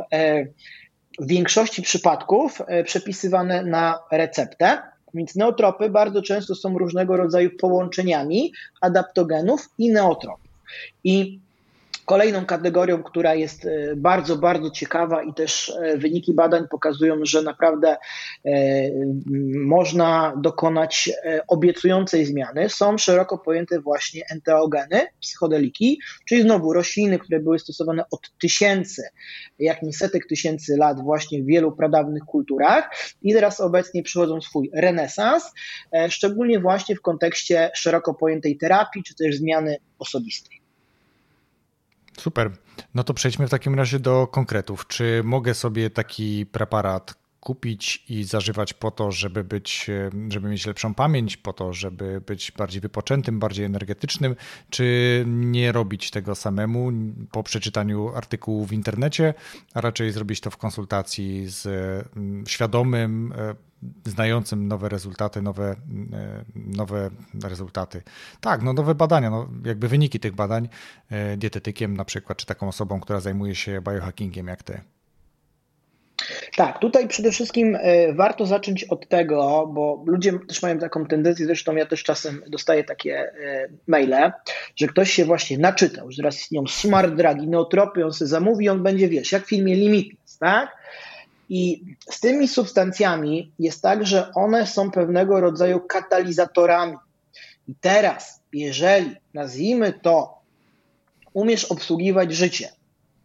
[1.20, 4.82] w większości przypadków przepisywane na receptę.
[5.14, 10.52] Więc neotropy bardzo często są różnego rodzaju połączeniami adaptogenów i neotropów.
[11.04, 11.40] I
[12.06, 17.42] Kolejną kategorią, która jest e, bardzo, bardzo ciekawa i też e, wyniki badań pokazują, że
[17.42, 17.98] naprawdę
[18.46, 18.52] e,
[19.66, 21.10] można dokonać
[21.48, 28.32] obiecującej zmiany, są szeroko pojęte właśnie enteogeny, psychodeliki, czyli znowu rośliny, które były stosowane od
[28.42, 29.04] tysięcy,
[29.60, 32.90] jak nie setek tysięcy lat właśnie w wielu pradawnych kulturach
[33.22, 35.52] i teraz obecnie przychodzą swój renesans,
[36.10, 40.63] szczególnie właśnie w kontekście szeroko pojętej terapii, czy też zmiany osobistej.
[42.20, 42.52] Super.
[42.94, 44.88] No to przejdźmy w takim razie do konkretów.
[44.88, 49.90] Czy mogę sobie taki preparat kupić i zażywać po to, żeby być,
[50.30, 54.36] żeby mieć lepszą pamięć, po to, żeby być bardziej wypoczętym, bardziej energetycznym,
[54.70, 56.92] czy nie robić tego samemu
[57.32, 59.34] po przeczytaniu artykułu w internecie,
[59.74, 61.68] a raczej zrobić to w konsultacji z
[62.18, 63.56] mm, świadomym, e,
[64.06, 65.76] znającym nowe rezultaty, nowe, e,
[66.56, 67.10] nowe
[67.44, 68.02] rezultaty.
[68.42, 70.70] Tak, no nowe badania, no jakby wyniki tych badań
[71.10, 74.82] e, dietetykiem na przykład, czy taką osobą, która zajmuje się biohackingiem jak ty.
[76.56, 81.46] Tak, tutaj przede wszystkim e, warto zacząć od tego, bo ludzie też mają taką tendencję,
[81.46, 83.32] zresztą ja też czasem dostaję takie
[83.88, 84.32] maile,
[84.76, 88.84] że ktoś się właśnie naczytał, że teraz istnieją smart dragi, neotropy, on sobie zamówi, on
[88.84, 90.84] będzie, wiesz, jak w filmie Limitless, tak?
[91.54, 96.98] I z tymi substancjami jest tak, że one są pewnego rodzaju katalizatorami.
[97.68, 100.40] I teraz, jeżeli nazwijmy to,
[101.34, 102.70] umiesz obsługiwać życie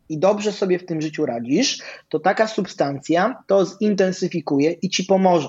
[0.08, 5.48] i dobrze sobie w tym życiu radzisz, to taka substancja to zintensyfikuje i ci pomoże.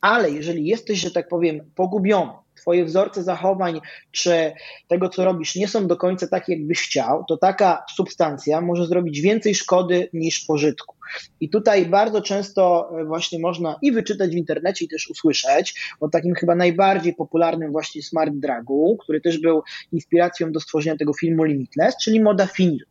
[0.00, 2.32] Ale jeżeli jesteś, że tak powiem, pogubiony,
[2.66, 4.52] Twoje wzorce zachowań czy
[4.88, 9.20] tego, co robisz, nie są do końca takie, jakbyś chciał, to taka substancja może zrobić
[9.20, 10.96] więcej szkody niż pożytku.
[11.40, 16.08] I tutaj bardzo często e, właśnie można i wyczytać w internecie, i też usłyszeć o
[16.08, 19.62] takim chyba najbardziej popularnym właśnie smart drugu, który też był
[19.92, 22.84] inspiracją do stworzenia tego filmu Limitless, czyli modafinil.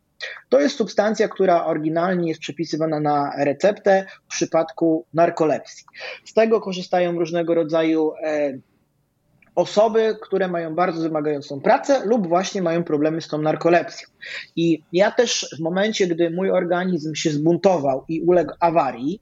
[0.48, 5.84] To jest substancja, która oryginalnie jest przepisywana na receptę w przypadku narkolepsji.
[6.24, 8.58] Z tego korzystają różnego rodzaju e,
[9.56, 14.08] osoby, które mają bardzo wymagającą pracę lub właśnie mają problemy z tą narkolepsją.
[14.56, 19.20] I ja też w momencie, gdy mój organizm się zbuntował i uległ awarii,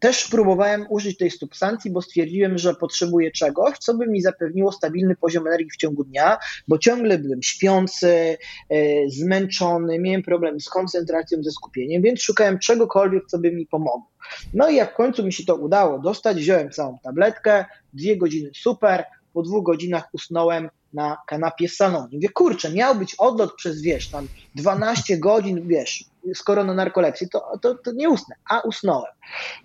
[0.00, 5.16] też próbowałem użyć tej substancji, bo stwierdziłem, że potrzebuję czegoś, co by mi zapewniło stabilny
[5.16, 6.38] poziom energii w ciągu dnia,
[6.68, 8.38] bo ciągle byłem śpiący,
[8.70, 8.76] e,
[9.08, 14.10] zmęczony, miałem problem z koncentracją, ze skupieniem, więc szukałem czegokolwiek, co by mi pomogło.
[14.52, 18.50] No i jak w końcu mi się to udało dostać, wziąłem całą tabletkę, dwie godziny
[18.54, 22.08] super, po dwóch godzinach usnąłem na kanapie salonu.
[22.12, 26.04] Mówię, kurczę, miał być odlot przez, wiesz, tam 12 godzin, wiesz,
[26.34, 29.12] skoro na narkolepsji, to, to, to nie usnę, a usnąłem.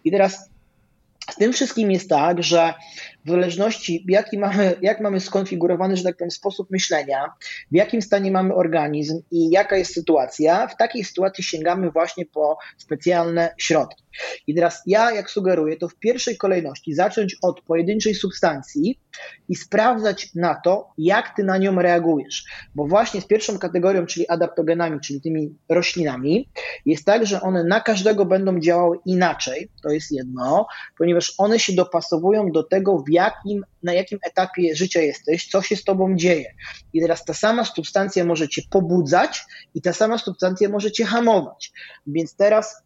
[0.03, 0.49] I teraz
[1.31, 2.73] z tym wszystkim jest tak, że
[3.25, 7.33] w zależności jaki mamy, jak mamy skonfigurowany, że tak powiem, sposób myślenia,
[7.71, 12.57] w jakim stanie mamy organizm i jaka jest sytuacja, w takiej sytuacji sięgamy właśnie po
[12.77, 14.03] specjalne środki.
[14.47, 18.99] I teraz ja, jak sugeruję, to w pierwszej kolejności zacząć od pojedynczej substancji
[19.49, 22.45] i sprawdzać na to, jak ty na nią reagujesz.
[22.75, 26.49] Bo właśnie z pierwszą kategorią, czyli adaptogenami, czyli tymi roślinami,
[26.85, 30.67] jest tak, że one na każdego będą działały inaczej, to jest jedno,
[30.97, 35.75] ponieważ one się dopasowują do tego, w jakim, na jakim etapie życia jesteś, co się
[35.75, 36.53] z tobą dzieje.
[36.93, 39.45] I teraz ta sama substancja może cię pobudzać
[39.75, 41.71] i ta sama substancja może cię hamować.
[42.07, 42.83] Więc teraz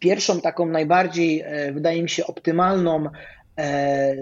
[0.00, 3.04] pierwszą taką najbardziej, e, wydaje mi się, optymalną
[3.58, 4.14] e,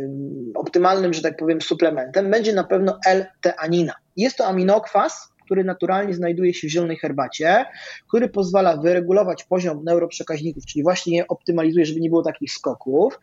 [0.55, 3.94] optymalnym, że tak powiem, suplementem będzie na pewno L-teanina.
[4.16, 7.64] Jest to aminokwas, który naturalnie znajduje się w zielonej herbacie,
[8.09, 13.18] który pozwala wyregulować poziom neuroprzekaźników, czyli właśnie je optymalizuje, żeby nie było takich skoków.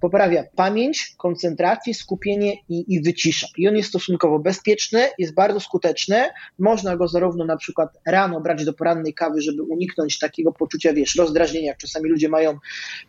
[0.00, 3.46] Poprawia pamięć, koncentrację, skupienie i, i wycisza.
[3.56, 6.24] I on jest stosunkowo bezpieczny, jest bardzo skuteczny.
[6.58, 11.16] Można go zarówno na przykład rano brać do porannej kawy, żeby uniknąć takiego poczucia, wiesz,
[11.16, 12.58] rozdrażnienia, jak czasami ludzie mają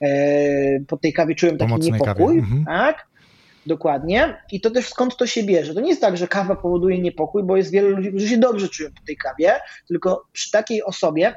[0.01, 2.65] e, po tej kawie czują taki niepokój, mhm.
[2.65, 3.10] tak?
[3.65, 4.37] Dokładnie.
[4.51, 5.73] I to też skąd to się bierze.
[5.73, 8.69] To nie jest tak, że kawa powoduje niepokój, bo jest wiele ludzi, którzy się dobrze
[8.69, 11.33] czują po tej kawie, tylko przy takiej osobie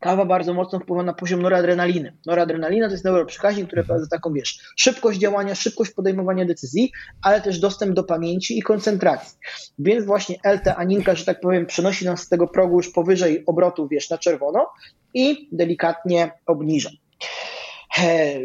[0.00, 2.16] kawa bardzo mocno wpływa na poziom noradrenaliny.
[2.26, 7.58] Noradrenalina to jest neuroprzekaźnik, który wprowadza taką, wiesz, szybkość działania, szybkość podejmowania decyzji, ale też
[7.58, 9.38] dostęp do pamięci i koncentracji.
[9.78, 14.10] Więc właśnie L-teaninka, że tak powiem, przenosi nas z tego progu już powyżej obrotów, wiesz,
[14.10, 14.66] na czerwono
[15.14, 16.90] i delikatnie obniża.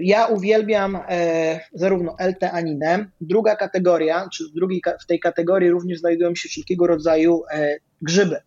[0.01, 0.99] Ja uwielbiam
[1.73, 3.05] zarówno L-teaninę.
[3.21, 7.43] Druga kategoria, czy w, drugiej, w tej kategorii również znajdują się wszelkiego rodzaju
[8.01, 8.41] grzyby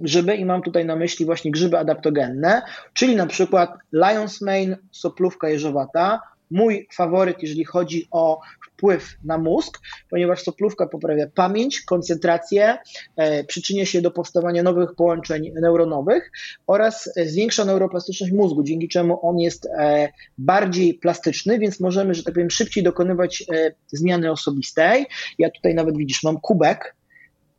[0.00, 2.62] grzyby i mam tutaj na myśli właśnie grzyby adaptogenne,
[2.94, 8.40] czyli na przykład Lion's Mane, soplówka jeżowata, mój faworyt, jeżeli chodzi o
[8.80, 9.80] wpływ na mózg,
[10.10, 12.78] ponieważ soplówka poprawia pamięć, koncentrację,
[13.16, 16.30] e, przyczynia się do powstawania nowych połączeń neuronowych
[16.66, 22.34] oraz zwiększa neuroplastyczność mózgu, dzięki czemu on jest e, bardziej plastyczny, więc możemy, że tak
[22.34, 25.06] powiem, szybciej dokonywać e, zmiany osobistej.
[25.38, 26.96] Ja tutaj nawet widzisz, mam kubek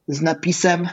[0.07, 0.87] z napisem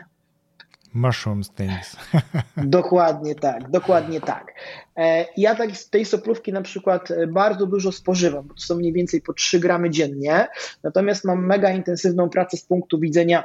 [0.98, 1.96] Mushroom things.
[2.56, 4.54] Dokładnie tak, dokładnie tak.
[4.96, 8.76] E, ja tak z tej soplówki na przykład e, bardzo dużo spożywam, bo to są
[8.76, 10.48] mniej więcej po 3 gramy dziennie,
[10.82, 13.44] natomiast mam mega intensywną pracę z punktu widzenia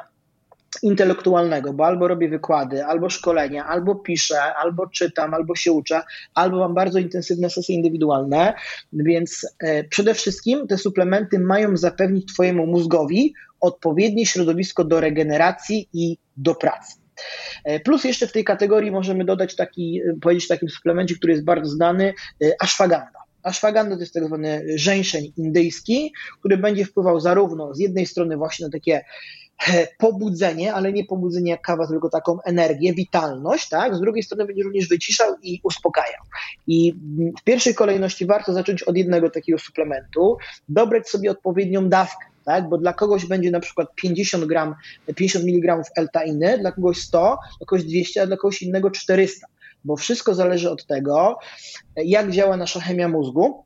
[0.81, 6.01] intelektualnego, bo albo robię wykłady, albo szkolenia, albo piszę, albo czytam, albo się uczę,
[6.33, 8.53] albo mam bardzo intensywne sesje indywidualne,
[8.93, 16.17] więc e, przede wszystkim te suplementy mają zapewnić Twojemu mózgowi odpowiednie środowisko do regeneracji i
[16.37, 17.02] do pracy.
[17.63, 21.45] E, plus jeszcze w tej kategorii możemy dodać taki, e, powiedzieć takim suplemencie, który jest
[21.45, 23.23] bardzo znany, e, ashwagandha.
[23.43, 28.65] Ashwagandha to jest tak zwany żeńszeń indyjski, który będzie wpływał zarówno z jednej strony właśnie
[28.65, 29.05] na takie
[29.97, 33.95] pobudzenie, ale nie pobudzenie jak kawa, tylko taką energię, witalność, tak?
[33.95, 36.21] Z drugiej strony będzie również wyciszał i uspokajał.
[36.67, 36.93] I
[37.39, 40.37] w pierwszej kolejności warto zacząć od jednego takiego suplementu,
[40.69, 42.69] dobrać sobie odpowiednią dawkę tak?
[42.69, 44.75] Bo dla kogoś będzie na przykład 50 gram,
[45.15, 49.47] 50 mg L-tainy, dla kogoś 100, dla kogoś 200, a dla kogoś innego 400.
[49.85, 51.39] Bo wszystko zależy od tego,
[51.95, 53.65] jak działa nasza chemia mózgu,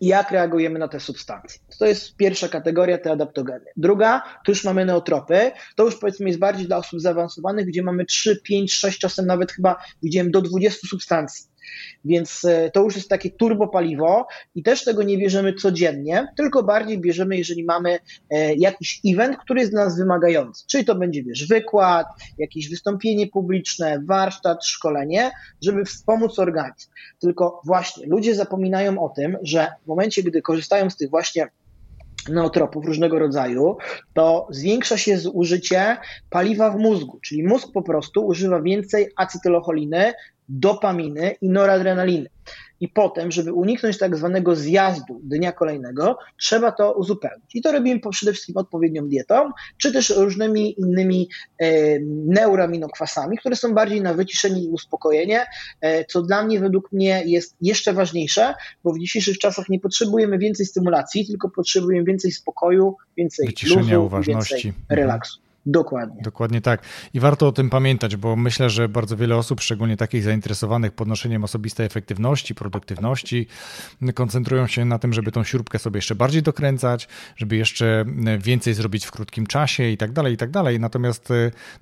[0.00, 1.60] jak reagujemy na te substancje.
[1.78, 3.64] To jest pierwsza kategoria, te adaptogeny.
[3.76, 8.04] Druga, tu już mamy neotropy, to już powiedzmy jest bardziej dla osób zaawansowanych, gdzie mamy
[8.04, 11.49] 3, 5, 6, czasem nawet chyba widziałem do 20 substancji.
[12.04, 16.98] Więc e, to już jest takie turbopaliwo i też tego nie bierzemy codziennie, tylko bardziej
[16.98, 17.98] bierzemy, jeżeli mamy
[18.30, 20.64] e, jakiś event, który jest dla nas wymagający.
[20.66, 22.06] Czyli to będzie, wiesz, wykład,
[22.38, 25.30] jakieś wystąpienie publiczne, warsztat, szkolenie,
[25.62, 26.90] żeby wspomóc organizm.
[27.18, 31.48] Tylko właśnie ludzie zapominają o tym, że w momencie, gdy korzystają z tych właśnie
[32.28, 33.76] neotropów różnego rodzaju,
[34.14, 35.96] to zwiększa się zużycie
[36.30, 40.12] paliwa w mózgu, czyli mózg po prostu używa więcej acetylocholiny,
[40.50, 42.28] dopaminy i noradrenaliny.
[42.80, 47.54] I potem, żeby uniknąć tak zwanego zjazdu dnia kolejnego, trzeba to uzupełnić.
[47.54, 51.28] I to robimy przede wszystkim odpowiednią dietą, czy też różnymi innymi
[51.58, 51.66] e,
[52.26, 55.46] neuroaminokwasami, które są bardziej na wyciszenie i uspokojenie,
[55.80, 60.38] e, co dla mnie, według mnie, jest jeszcze ważniejsze, bo w dzisiejszych czasach nie potrzebujemy
[60.38, 64.54] więcej stymulacji, tylko potrzebujemy więcej spokoju, więcej Wyciszenia, luzu, uważności.
[64.54, 65.49] więcej relaksu.
[65.66, 66.22] Dokładnie.
[66.22, 66.82] Dokładnie tak.
[67.14, 71.44] I warto o tym pamiętać, bo myślę, że bardzo wiele osób, szczególnie takich zainteresowanych podnoszeniem
[71.44, 73.46] osobistej efektywności, produktywności,
[74.14, 78.04] koncentrują się na tym, żeby tą śrubkę sobie jeszcze bardziej dokręcać, żeby jeszcze
[78.38, 80.80] więcej zrobić w krótkim czasie i tak dalej, i tak dalej.
[80.80, 81.28] Natomiast,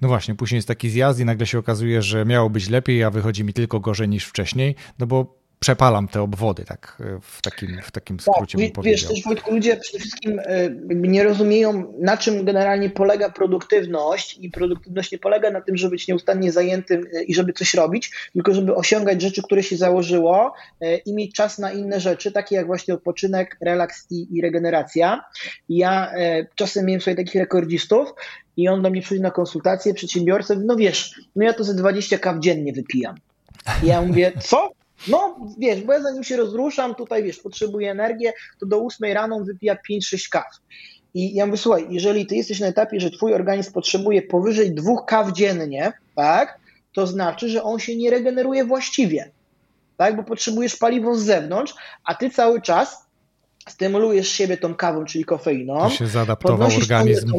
[0.00, 3.10] no właśnie, później jest taki zjazd i nagle się okazuje, że miało być lepiej, a
[3.10, 7.90] wychodzi mi tylko gorzej niż wcześniej, no bo przepalam te obwody, tak w takim, w
[7.90, 8.92] takim skrócie tak, bym powiedział.
[8.92, 14.50] Wiesz, też Wojtku, ludzie przede wszystkim e, nie rozumieją, na czym generalnie polega produktywność i
[14.50, 18.54] produktywność nie polega na tym, żeby być nieustannie zajętym e, i żeby coś robić, tylko
[18.54, 22.66] żeby osiągać rzeczy, które się założyło e, i mieć czas na inne rzeczy, takie jak
[22.66, 25.24] właśnie odpoczynek, relaks i, i regeneracja.
[25.68, 26.12] Ja
[26.54, 28.08] czasem miałem sobie takich rekordzistów
[28.56, 32.18] i on do mnie przychodzi na konsultację, przedsiębiorca, no wiesz, no ja to ze 20
[32.18, 33.16] kaw dziennie wypijam.
[33.82, 34.77] I ja mówię, co?
[35.08, 39.40] No, wiesz, bo ja zanim się rozruszam, tutaj wiesz, potrzebuję energię, to do 8 rano
[39.44, 40.44] wypija 5-6 kaw.
[41.14, 45.04] I ja mówię, słuchaj, jeżeli ty jesteś na etapie, że twój organizm potrzebuje powyżej dwóch
[45.06, 46.58] kaw dziennie, tak,
[46.92, 49.30] to znaczy, że on się nie regeneruje właściwie,
[49.96, 51.74] tak, bo potrzebujesz paliwo z zewnątrz,
[52.04, 53.06] a ty cały czas
[53.68, 55.78] stymulujesz siebie tą kawą, czyli kofeiną.
[55.78, 57.32] To się zaadaptował organizm.
[57.32, 57.38] Tą,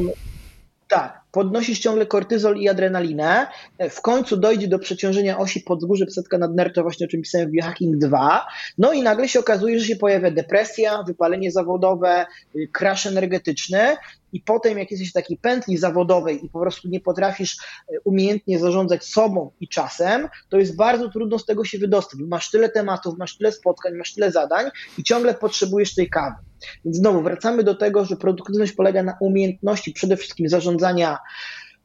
[0.88, 3.48] tak, podnosisz ciągle kortyzol i adrenalinę,
[3.90, 7.98] w końcu dojdzie do przeciążenia osi podwzgórze psetka nadnercza, właśnie o czym pisałem w Biohacking
[7.98, 12.26] 2, no i nagle się okazuje, że się pojawia depresja, wypalenie zawodowe,
[12.56, 13.98] y, crash energetyczny
[14.34, 18.60] i potem jak jesteś w takiej pętli zawodowej i po prostu nie potrafisz y, umiejętnie
[18.60, 22.20] zarządzać sobą i czasem, to jest bardzo trudno z tego się wydostać.
[22.28, 26.49] Masz tyle tematów, masz tyle spotkań, masz tyle zadań i ciągle potrzebujesz tej kawy.
[26.86, 31.18] Więc znowu wracamy do tego, że produktywność polega na umiejętności przede wszystkim zarządzania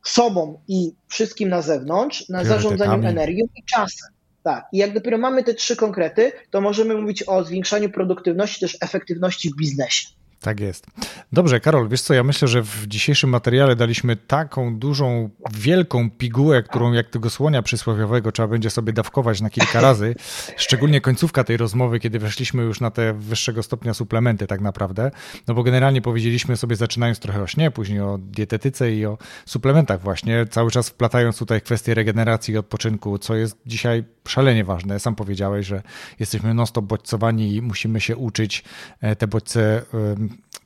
[0.05, 4.09] sobą i wszystkim na zewnątrz, na zarządzaniu energią i czasem.
[4.43, 4.67] Tak.
[4.73, 9.51] I jak dopiero mamy te trzy konkrety, to możemy mówić o zwiększaniu produktywności, też efektywności
[9.51, 10.09] w biznesie.
[10.45, 10.87] Tak jest.
[11.33, 16.63] Dobrze, Karol, wiesz co, ja myślę, że w dzisiejszym materiale daliśmy taką dużą, wielką pigułę,
[16.63, 20.15] którą jak tego słonia przysłowiowego trzeba będzie sobie dawkować na kilka razy.
[20.57, 25.11] Szczególnie końcówka tej rozmowy, kiedy weszliśmy już na te wyższego stopnia suplementy tak naprawdę.
[25.49, 30.01] No bo generalnie powiedzieliśmy sobie, zaczynając trochę o śnie, później o dietetyce i o suplementach
[30.01, 35.01] właśnie, cały czas wplatając tutaj kwestie regeneracji i odpoczynku, co jest dzisiaj szalenie ważne.
[35.01, 35.83] Sam powiedziałeś, że
[36.19, 38.65] jesteśmy non-stop bodźcowani i musimy się uczyć
[39.01, 39.83] e, te bodźce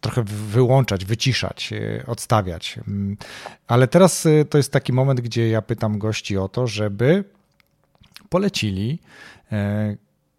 [0.01, 2.81] trochę wyłączać, wyciszać, e, odstawiać.
[2.89, 3.17] Mm,
[3.67, 7.25] ale teraz e, to jest taki moment, gdzie ja pytam gości o to, żeby
[8.29, 8.99] polecili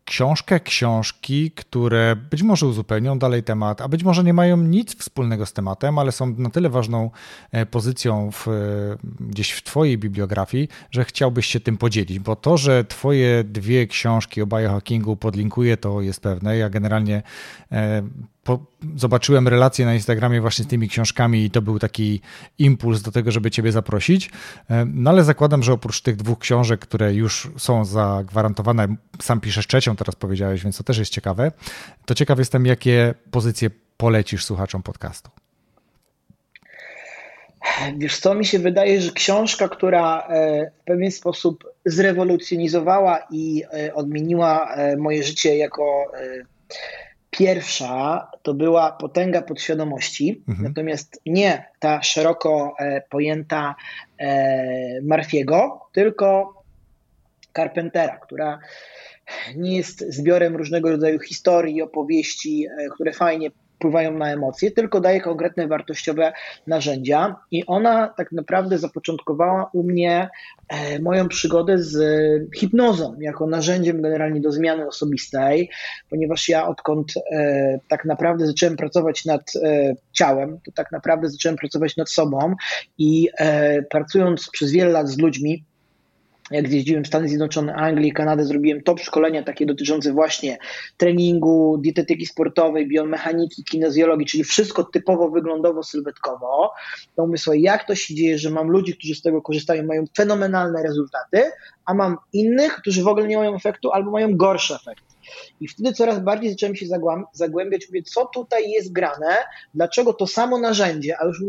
[0.09, 5.45] książkę, książki, które być może uzupełnią dalej temat, a być może nie mają nic wspólnego
[5.45, 7.11] z tematem, ale są na tyle ważną
[7.51, 8.47] e, pozycją w,
[9.19, 14.41] gdzieś w Twojej bibliografii, że chciałbyś się tym podzielić, bo to, że Twoje dwie książki
[14.41, 16.57] o biohackingu podlinkuję, to jest pewne.
[16.57, 17.23] Ja generalnie
[17.71, 18.01] e,
[18.49, 18.59] po,
[18.95, 22.21] zobaczyłem relacje na Instagramie właśnie z tymi książkami i to był taki
[22.57, 24.29] impuls do tego, żeby Ciebie zaprosić.
[24.69, 28.87] E, no ale zakładam, że oprócz tych dwóch książek, które już są zagwarantowane,
[29.21, 31.51] sam piszesz trzecią, teraz powiedziałeś, więc to też jest ciekawe,
[32.05, 35.29] to ciekaw jestem, jakie pozycje polecisz słuchaczom podcastu.
[37.97, 43.93] Wiesz co, mi się wydaje, że książka, która e, w pewien sposób zrewolucjonizowała i e,
[43.93, 46.11] odmieniła moje życie jako
[47.39, 50.67] Pierwsza to była potęga podświadomości, mhm.
[50.67, 53.75] natomiast nie ta szeroko e, pojęta
[54.17, 56.53] e, Marfiego, tylko
[57.55, 58.59] Carpentera, która
[59.55, 65.21] nie jest zbiorem różnego rodzaju historii opowieści, e, które fajnie wpływają na emocje, tylko daje
[65.21, 66.33] konkretne wartościowe
[66.67, 67.35] narzędzia.
[67.51, 70.29] I ona tak naprawdę zapoczątkowała u mnie
[70.67, 71.97] e, moją przygodę z
[72.55, 75.69] hipnozą jako narzędziem generalnie do zmiany osobistej,
[76.09, 81.57] ponieważ ja odkąd e, tak naprawdę zacząłem pracować nad e, ciałem, to tak naprawdę zacząłem
[81.57, 82.55] pracować nad sobą
[82.97, 83.29] i
[83.89, 85.65] pracując przez wiele lat z ludźmi,
[86.51, 90.57] jak jeździłem w Stany Zjednoczone, Anglii, Kanadę, zrobiłem top szkolenia takie dotyczące właśnie
[90.97, 96.71] treningu, dietetyki sportowej, biomechaniki, kinezjologii, czyli wszystko typowo wyglądowo, sylwetkowo.
[97.15, 100.05] To mówię sobie, jak to się dzieje, że mam ludzi, którzy z tego korzystają, mają
[100.17, 101.51] fenomenalne rezultaty,
[101.85, 105.03] a mam innych, którzy w ogóle nie mają efektu albo mają gorszy efekt.
[105.61, 106.85] I wtedy coraz bardziej zacząłem się
[107.33, 109.37] zagłębiać, mówię, co tutaj jest grane,
[109.73, 111.43] dlaczego to samo narzędzie, a już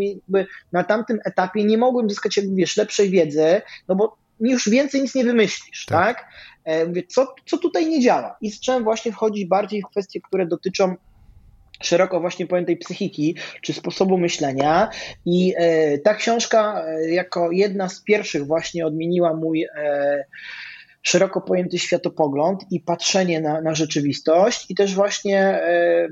[0.73, 5.15] na tamtym etapie nie mogłem zyskać, jakby wiesz, lepszej wiedzy, no bo już więcej nic
[5.15, 6.17] nie wymyślisz, tak?
[6.17, 6.29] tak?
[6.65, 8.37] E, mówię, co, co tutaj nie działa?
[8.41, 10.95] I zacząłem właśnie wchodzić bardziej w kwestie, które dotyczą
[11.83, 14.91] szeroko właśnie pojętej psychiki czy sposobu myślenia.
[15.27, 20.25] I e, ta książka e, jako jedna z pierwszych właśnie odmieniła mój e,
[21.03, 26.09] szeroko pojęty światopogląd i patrzenie na, na rzeczywistość i też właśnie e,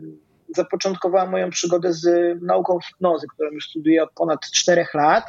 [0.57, 5.25] zapoczątkowała moją przygodę z nauką hipnozy, którą już studiuję od ponad czterech lat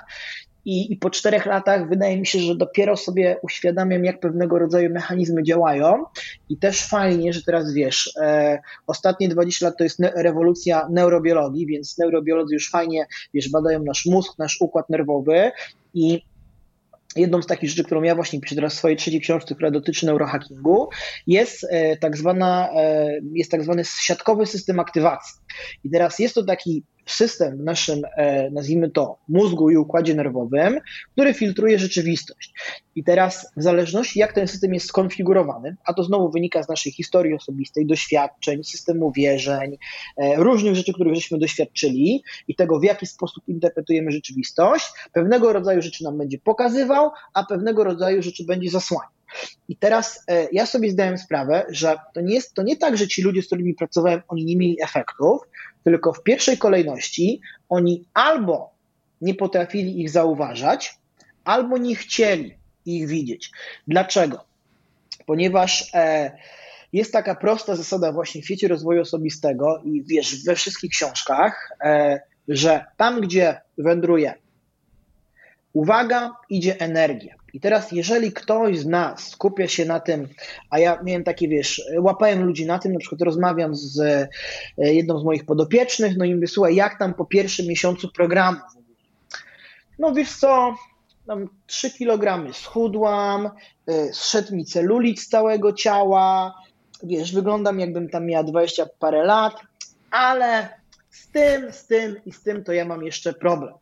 [0.69, 4.93] i, I, po czterech latach wydaje mi się, że dopiero sobie uświadamiam, jak pewnego rodzaju
[4.93, 6.03] mechanizmy działają.
[6.49, 11.65] I też fajnie, że teraz wiesz, e, ostatnie 20 lat to jest ne rewolucja neurobiologii,
[11.65, 15.51] więc neurobiolodzy już fajnie wiesz, badają nasz mózg, nasz układ nerwowy.
[15.93, 16.21] I
[17.15, 20.05] Jedną z takich rzeczy, którą ja właśnie piszę teraz w swojej trzeciej książce, która dotyczy
[20.05, 20.89] neurohackingu,
[21.27, 25.41] jest e, tak, zwana, e, jest tak zwany siatkowy system aktywacji.
[25.83, 30.79] I teraz jest to taki system w naszym, e, nazwijmy to, mózgu i układzie nerwowym,
[31.11, 32.53] który filtruje rzeczywistość.
[32.95, 36.91] I teraz, w zależności jak ten system jest skonfigurowany, a to znowu wynika z naszej
[36.91, 39.77] historii osobistej, doświadczeń, systemu wierzeń,
[40.17, 45.81] e, różnych rzeczy, których żeśmy doświadczyli i tego, w jaki sposób interpretujemy rzeczywistość, pewnego rodzaju
[45.81, 49.19] rzeczy nam będzie pokazywał, a pewnego rodzaju rzeczy będzie zasłaniał.
[49.67, 53.07] I teraz e, ja sobie zdałem sprawę, że to nie jest to nie tak, że
[53.07, 55.41] ci ludzie, z którymi pracowałem, oni nie mieli efektów,
[55.89, 58.73] tylko w pierwszej kolejności oni albo
[59.21, 60.97] nie potrafili ich zauważać,
[61.43, 63.51] albo nie chcieli ich widzieć.
[63.87, 64.45] Dlaczego?
[65.25, 66.31] Ponieważ e,
[66.93, 72.19] jest taka prosta zasada właśnie w świecie rozwoju osobistego i wiesz, we wszystkich książkach, e,
[72.47, 74.33] że tam, gdzie wędruje
[75.73, 77.35] uwaga, idzie energia.
[77.53, 80.27] I teraz, jeżeli ktoś z nas skupia się na tym,
[80.69, 85.19] a ja miałem takie, wiesz, łapałem ludzi na tym, na przykład rozmawiam z e, jedną
[85.19, 88.59] z moich podopiecznych, no i mówię, słuchaj, jak tam po pierwszym miesiącu programu?
[89.99, 90.75] No wiesz co,
[91.27, 93.49] tam 3 kg schudłam,
[93.87, 96.53] e, zszedł mi celulit z całego ciała,
[97.03, 99.53] wiesz, wyglądam jakbym tam miała 20 parę lat,
[100.11, 100.69] ale
[101.09, 103.73] z tym, z tym i z tym to ja mam jeszcze problem.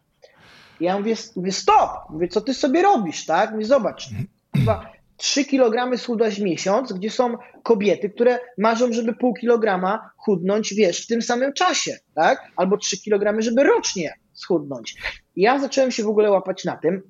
[0.79, 3.51] Ja mówię, mówię, stop, mówię, co ty sobie robisz, tak?
[3.51, 4.09] Mówię, zobacz,
[4.55, 11.03] chyba 3 kg schudłaś miesiąc, gdzie są kobiety, które marzą, żeby pół kilograma chudnąć, wiesz,
[11.03, 12.51] w tym samym czasie, tak?
[12.55, 14.95] Albo 3 kg, żeby rocznie schudnąć.
[15.35, 17.01] Ja zacząłem się w ogóle łapać na tym,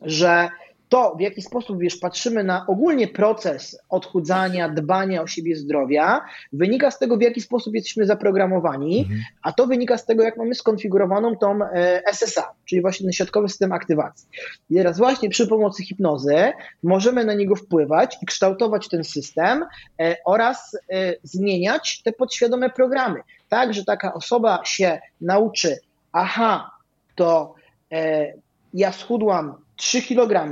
[0.00, 0.48] że
[0.88, 6.20] to, w jaki sposób wiesz, patrzymy na ogólnie proces odchudzania, dbania o siebie zdrowia,
[6.52, 9.20] wynika z tego, w jaki sposób jesteśmy zaprogramowani, mhm.
[9.42, 13.48] a to wynika z tego, jak mamy skonfigurowaną tą e, SSA, czyli właśnie ten środkowy
[13.48, 14.28] system aktywacji.
[14.70, 19.64] I teraz właśnie przy pomocy hipnozy możemy na niego wpływać i kształtować ten system
[20.00, 23.20] e, oraz e, zmieniać te podświadome programy.
[23.48, 25.78] Tak, że taka osoba się nauczy,
[26.12, 26.70] aha,
[27.14, 27.54] to
[28.74, 30.50] ja schudłam 3 kg,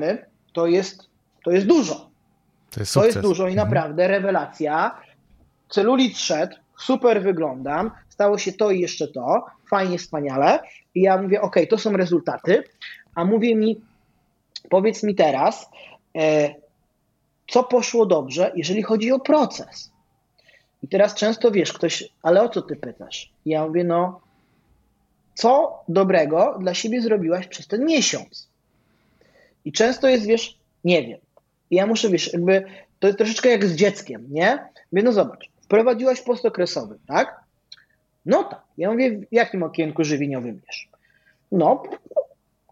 [0.53, 1.09] to jest,
[1.45, 2.11] to jest dużo.
[2.71, 3.69] To jest, to jest dużo i mhm.
[3.69, 5.01] naprawdę rewelacja.
[5.69, 10.61] Celulit szedł, super wyglądam, stało się to i jeszcze to, fajnie, wspaniale.
[10.95, 12.65] I ja mówię, ok, to są rezultaty,
[13.15, 13.81] a mówię mi,
[14.71, 15.71] powiedz mi teraz,
[16.17, 16.55] e,
[17.49, 19.93] co poszło dobrze, jeżeli chodzi o proces.
[20.83, 23.33] I teraz często wiesz, ktoś, ale o co ty pytasz?
[23.45, 24.21] I ja mówię, no,
[25.35, 28.52] co dobrego dla siebie zrobiłaś przez ten miesiąc?
[29.65, 31.21] I często jest, wiesz, nie wiem.
[31.71, 32.65] I ja muszę, wiesz, jakby
[32.99, 34.59] to jest troszeczkę jak z dzieckiem, nie?
[34.93, 37.41] Mówię, no zobacz, wprowadziłaś post okresowy, tak?
[38.27, 38.63] No tak.
[38.79, 40.89] Ja mówię, w jakim okienku żywieniowym jesz?
[41.53, 41.83] No,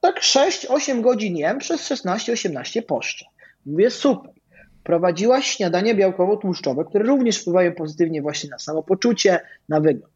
[0.00, 3.26] tak 6-8 godzin jem przez 16-18 poszcze.
[3.66, 4.32] Mówię, super.
[4.84, 10.14] Prowadziłaś śniadanie białkowo-tłuszczowe, które również wpływają pozytywnie właśnie na samopoczucie, na wygląd.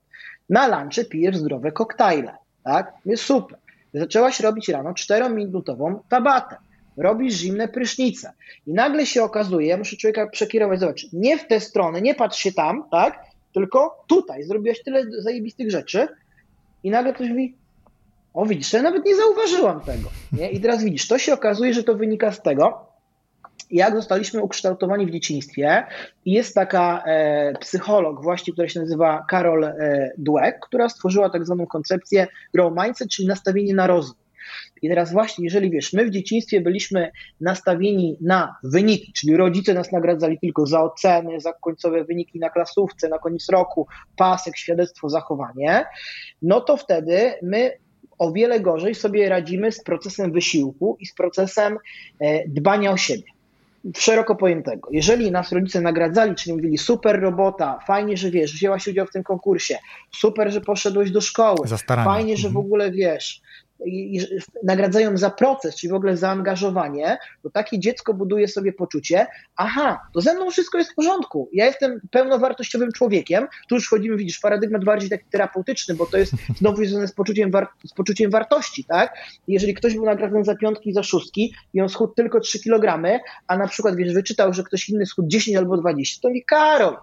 [0.49, 2.93] Na lunche pijesz zdrowe koktajle, tak?
[3.05, 3.59] Mówię, super.
[3.95, 6.57] Zaczęłaś robić rano 4-minutową tabatę.
[6.97, 8.33] Robisz zimne prysznice.
[8.67, 12.39] I nagle się okazuje, ja muszę człowieka przekierować, zobacz, nie w tę stronę, nie patrz
[12.39, 13.25] się tam, tak?
[13.55, 16.09] Tylko tutaj zrobiłaś tyle zajebistych rzeczy
[16.83, 17.57] i nagle ktoś mówi,
[18.35, 20.09] o widzisz, ja nawet nie zauważyłam tego.
[20.33, 20.51] Nie?
[20.51, 22.94] I teraz widzisz, to się okazuje, że to wynika z tego,
[23.75, 25.85] jak zostaliśmy ukształtowani w dzieciństwie.
[26.27, 31.67] Jest taka e, psycholog właśnie, która się nazywa Carol e, Dweck, która stworzyła tak zwaną
[31.67, 34.25] koncepcję grow mindset, czyli nastawienie na rozwój.
[34.83, 37.11] I teraz właśnie, jeżeli wiesz, my w dzieciństwie byliśmy
[37.41, 43.09] nastawieni na wyniki, czyli rodzice nas nagradzali tylko za oceny, za końcowe wyniki na klasówce,
[43.09, 45.85] na koniec roku, pasek, świadectwo, zachowanie,
[46.43, 47.71] no to wtedy my
[48.19, 51.79] o wiele gorzej sobie radzimy z procesem wysiłku i z procesem
[52.21, 53.34] e, dbania o siebie
[53.97, 54.89] szeroko pojętego.
[54.93, 59.23] Jeżeli nas rodzice nagradzali, czyli mówili super robota, fajnie, że wiesz, wzięłaś udział w tym
[59.23, 59.79] konkursie,
[60.11, 62.67] super, że poszedłeś do szkoły, fajnie, że w mhm.
[62.67, 63.41] ogóle wiesz,
[63.87, 64.21] i,
[64.63, 70.21] nagradzają za proces, czyli w ogóle zaangażowanie, to takie dziecko buduje sobie poczucie, aha, to
[70.21, 74.85] ze mną wszystko jest w porządku, ja jestem pełnowartościowym człowiekiem, tu już wchodzimy, widzisz, paradygmat
[74.85, 79.15] bardziej taki terapeutyczny, bo to jest znowu związane z poczuciem, war, z poczuciem wartości, tak?
[79.49, 83.57] Jeżeli ktoś był nagradzany za piątki, za szóstki i on schudł tylko 3 kg, a
[83.57, 86.97] na przykład, wiesz, wyczytał, że ktoś inny schudł 10 albo 20, to mi Karol,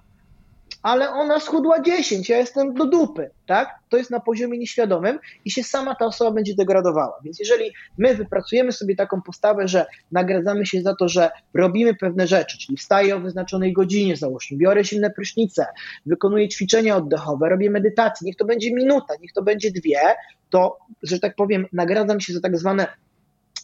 [0.83, 3.79] ale ona schudła 10, ja jestem do dupy, tak?
[3.89, 7.19] To jest na poziomie nieświadomym i się sama ta osoba będzie degradowała.
[7.23, 12.27] Więc jeżeli my wypracujemy sobie taką postawę, że nagradzamy się za to, że robimy pewne
[12.27, 15.65] rzeczy, czyli wstaję o wyznaczonej godzinie, załóżmy, biorę silne prysznice,
[16.05, 19.99] wykonuję ćwiczenia oddechowe, robię medytację, niech to będzie minuta, niech to będzie dwie,
[20.49, 22.87] to, że tak powiem, nagradzam się za tak zwane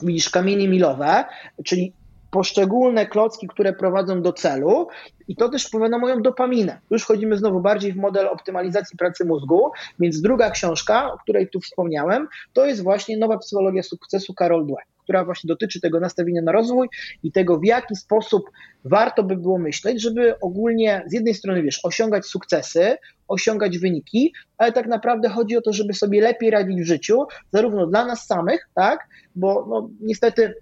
[0.02, 1.26] widzisz, kamienie milowe,
[1.66, 1.94] czyli
[2.32, 4.88] poszczególne klocki, które prowadzą do celu
[5.28, 6.80] i to też wpływa na moją dopaminę.
[6.92, 11.60] Już wchodzimy znowu bardziej w model optymalizacji pracy mózgu, więc druga książka, o której tu
[11.60, 16.52] wspomniałem, to jest właśnie Nowa Psychologia Sukcesu Karol Dweck, która właśnie dotyczy tego nastawienia na
[16.52, 16.88] rozwój
[17.24, 18.50] i tego, w jaki sposób
[18.86, 22.98] warto by było myśleć, żeby ogólnie z jednej strony, wiesz, osiągać sukcesy,
[23.28, 27.88] osiągać wyniki, ale tak naprawdę chodzi o to, żeby sobie lepiej radzić w życiu, zarówno
[27.88, 30.54] dla nas samych, tak, bo no, niestety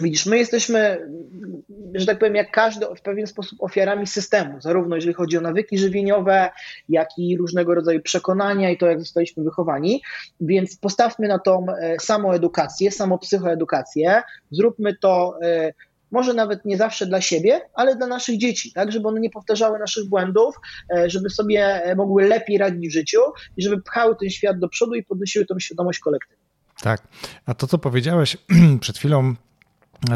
[0.00, 1.08] Widzisz, my jesteśmy,
[1.94, 5.78] że tak powiem, jak każdy w pewien sposób ofiarami systemu, zarówno jeżeli chodzi o nawyki
[5.78, 6.50] żywieniowe,
[6.88, 10.02] jak i różnego rodzaju przekonania i to, jak zostaliśmy wychowani.
[10.40, 15.72] Więc postawmy na tą e, samoedukację, samopsychoedukację, zróbmy to e,
[16.10, 19.78] może nawet nie zawsze dla siebie, ale dla naszych dzieci, tak, żeby one nie powtarzały
[19.78, 20.54] naszych błędów,
[20.96, 23.20] e, żeby sobie mogły lepiej radzić w życiu
[23.56, 26.44] i żeby pchały ten świat do przodu i podnosiły tą świadomość kolektywną.
[26.82, 27.02] Tak.
[27.46, 28.36] A to, co powiedziałeś
[28.80, 29.34] przed chwilą,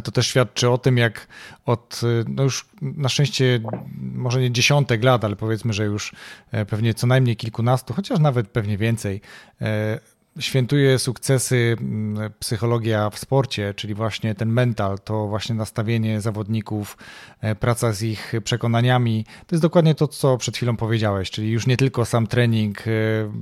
[0.03, 1.27] to też świadczy o tym, jak
[1.67, 3.61] od, no już na szczęście
[4.01, 6.15] może nie dziesiątek lat, ale powiedzmy, że już
[6.53, 9.21] e, pewnie co najmniej kilkunastu, chociaż nawet pewnie więcej,
[9.61, 9.99] e,
[10.39, 16.97] świętuje sukcesy mm, psychologia w sporcie, czyli właśnie ten mental, to właśnie nastawienie zawodników,
[17.41, 19.25] e, praca z ich przekonaniami.
[19.47, 22.91] To jest dokładnie to, co przed chwilą powiedziałeś, czyli już nie tylko sam trening, e,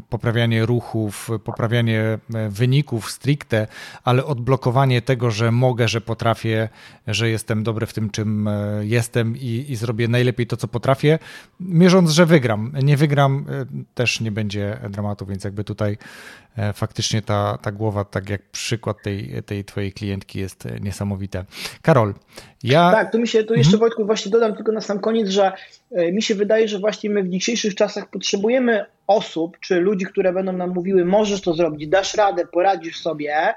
[0.09, 3.67] poprawianie ruchów, poprawianie e, wyników stricte,
[4.05, 6.69] ale odblokowanie tego, że mogę, że potrafię,
[7.07, 8.49] że jestem dobry w tym, czym
[8.81, 11.19] jestem i, i zrobię najlepiej to, co potrafię,
[11.61, 12.73] mierząc, że wygram.
[12.83, 13.47] Nie wygram,
[13.95, 15.99] też nie będzie dramatu, więc jakby tutaj
[16.57, 21.45] E, faktycznie ta, ta głowa, tak jak przykład tej, tej twojej klientki jest e, niesamowite.
[21.83, 22.15] Karol,
[22.63, 22.91] ja...
[22.91, 23.81] Tak, tu mi się, tu jeszcze mhm.
[23.81, 25.53] Wojtku właśnie dodam tylko na sam koniec, że
[25.93, 30.33] e, mi się wydaje, że właśnie my w dzisiejszych czasach potrzebujemy osób, czy ludzi, które
[30.33, 33.55] będą nam mówiły, możesz to zrobić, dasz radę, poradzisz sobie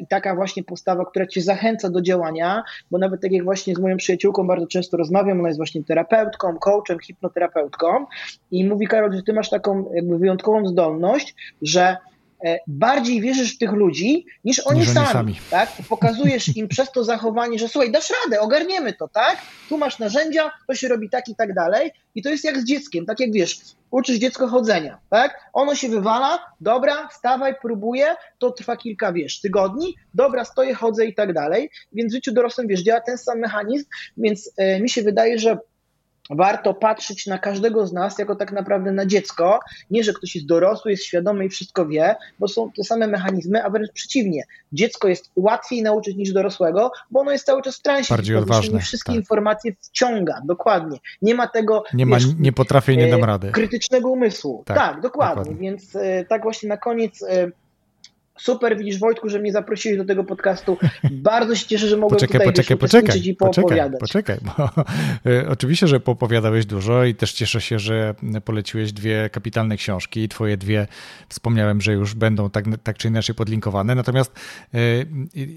[0.00, 3.78] i taka właśnie postawa, która cię zachęca do działania, bo nawet tak jak właśnie z
[3.78, 8.06] moją przyjaciółką bardzo często rozmawiam, ona jest właśnie terapeutką, coachem, hipnoterapeutką
[8.50, 12.11] i mówi Karol, że ty masz taką jakby wyjątkową zdolność, że E,
[12.66, 15.38] bardziej wierzysz w tych ludzi niż oni, niż sami, oni sami.
[15.50, 15.72] Tak?
[15.88, 19.36] Pokazujesz im przez to zachowanie, że słuchaj, dasz radę, ogarniemy to, tak?
[19.68, 21.90] Tu masz narzędzia, to się robi tak i tak dalej.
[22.14, 23.60] I to jest jak z dzieckiem, tak jak wiesz,
[23.90, 25.50] uczysz dziecko chodzenia, tak?
[25.52, 28.06] Ono się wywala, dobra, stawaj, próbuję,
[28.38, 31.70] to trwa kilka, wiesz, tygodni, dobra, stoję, chodzę i tak dalej.
[31.92, 33.84] Więc w życiu dorosłym, wiesz, działa ten sam mechanizm,
[34.16, 35.58] więc e, mi się wydaje, że
[36.36, 39.60] warto patrzeć na każdego z nas jako tak naprawdę na dziecko.
[39.90, 43.64] Nie, że ktoś jest dorosły, jest świadomy i wszystko wie, bo są te same mechanizmy,
[43.64, 44.42] a wręcz przeciwnie.
[44.72, 48.14] Dziecko jest łatwiej nauczyć niż dorosłego, bo ono jest cały czas w transie.
[48.14, 48.80] Bardziej odważne.
[48.80, 49.20] wszystkie tak.
[49.20, 50.98] informacje wciąga, dokładnie.
[51.22, 51.84] Nie ma tego.
[51.94, 53.52] Nie, ma, nie potrafię, nie dam e, rady.
[53.52, 54.62] Krytycznego umysłu.
[54.66, 55.42] Tak, tak dokładnie.
[55.42, 55.70] dokładnie.
[55.70, 57.50] Więc e, tak właśnie na koniec e,
[58.42, 60.78] Super, widzisz Wojtku, że mnie zaprosiłeś do tego podcastu.
[61.10, 64.00] Bardzo się cieszę, że mogłem poczekaj, tutaj poczekaj, poczekaj, i poopowiadać.
[64.00, 64.70] Poczekaj, bo
[65.30, 68.14] y, oczywiście, że poopowiadałeś dużo i też cieszę się, że
[68.44, 70.86] poleciłeś dwie kapitalne książki i twoje dwie
[71.28, 73.94] wspomniałem, że już będą tak, tak czy inaczej podlinkowane.
[73.94, 74.32] Natomiast
[74.74, 75.06] y,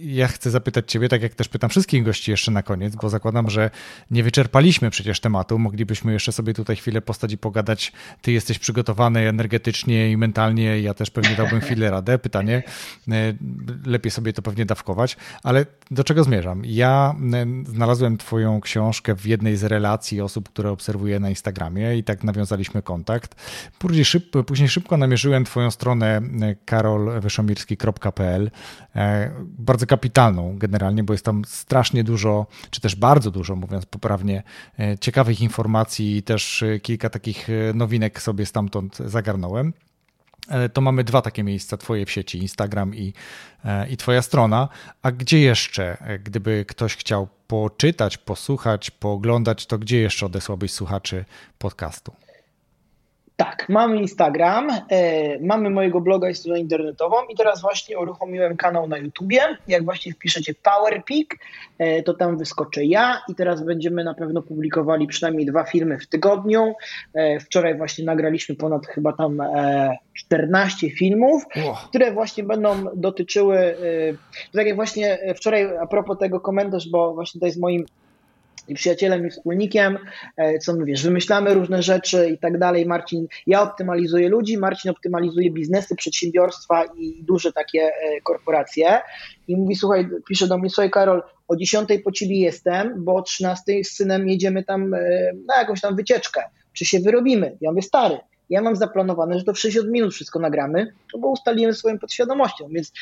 [0.02, 3.50] ja chcę zapytać ciebie, tak jak też pytam wszystkich gości jeszcze na koniec, bo zakładam,
[3.50, 3.70] że
[4.12, 5.60] nie wyczerpaliśmy przecież tematu.
[5.60, 7.92] Moglibyśmy jeszcze sobie tutaj chwilę postać i pogadać.
[8.22, 12.20] Ty jesteś przygotowany energetycznie i mentalnie, ja też pewnie dałbym chwilę radę.
[12.20, 12.72] Pytanie, E,
[13.86, 16.62] lepiej sobie to pewnie dawkować, ale do czego zmierzam?
[16.66, 22.04] Ja e, znalazłem Twoją książkę w jednej z relacji osób, które obserwuję na Instagramie i
[22.04, 23.36] tak nawiązaliśmy kontakt.
[23.80, 28.52] Później szybko, później szybko namierzyłem Twoją stronę e, karolwyszomirski.pl,
[29.44, 34.44] bardzo kapitalną generalnie, bo jest tam strasznie dużo, czy też bardzo dużo, mówiąc poprawnie,
[35.02, 39.74] ciekawych informacji i też kilka takich nowinek sobie stamtąd zagarnąłem.
[40.50, 43.14] E, to mamy dwa takie miejsca, Twoje w sieci, Instagram i,
[43.66, 44.70] e, i Twoja strona.
[45.02, 51.26] A gdzie jeszcze, e, gdyby ktoś chciał poczytać, posłuchać, pooglądać, to gdzie jeszcze odesłałbyś słuchaczy
[51.58, 52.25] podcastu?
[53.38, 58.88] Tak, mamy Instagram, e, mamy mojego bloga i stronę internetową i teraz właśnie uruchomiłem kanał
[58.88, 59.42] na YouTubie.
[59.68, 61.28] Jak właśnie wpiszecie PowerPeak,
[61.78, 66.08] e, to tam wyskoczę ja i teraz będziemy na pewno publikowali przynajmniej dwa filmy w
[66.08, 66.74] tygodniu.
[67.14, 69.42] E, wczoraj właśnie nagraliśmy ponad chyba tam
[70.14, 71.76] 14 filmów, wow.
[71.90, 73.76] które właśnie będą dotyczyły,
[74.54, 77.86] tak jak właśnie wczoraj a propos tego komentarz, bo właśnie to jest moim
[78.68, 79.98] i przyjacielem i wspólnikiem,
[80.38, 82.86] e, co my wiesz, wymyślamy różne rzeczy i tak dalej.
[82.86, 89.02] Marcin, ja optymalizuję ludzi, Marcin optymalizuje biznesy, przedsiębiorstwa i duże takie e, korporacje.
[89.48, 93.22] I mówi, słuchaj, pisze do mnie, słuchaj Karol, o 10 po ciebie jestem, bo o
[93.22, 95.00] 13 z synem jedziemy tam e,
[95.48, 96.42] na jakąś tam wycieczkę.
[96.74, 97.58] Czy się wyrobimy?
[97.62, 98.18] Ja mówię, stary,
[98.50, 102.68] ja mam zaplanowane, że to w 60 minut wszystko nagramy, no bo ustalimy swoją podświadomością,
[102.72, 102.94] więc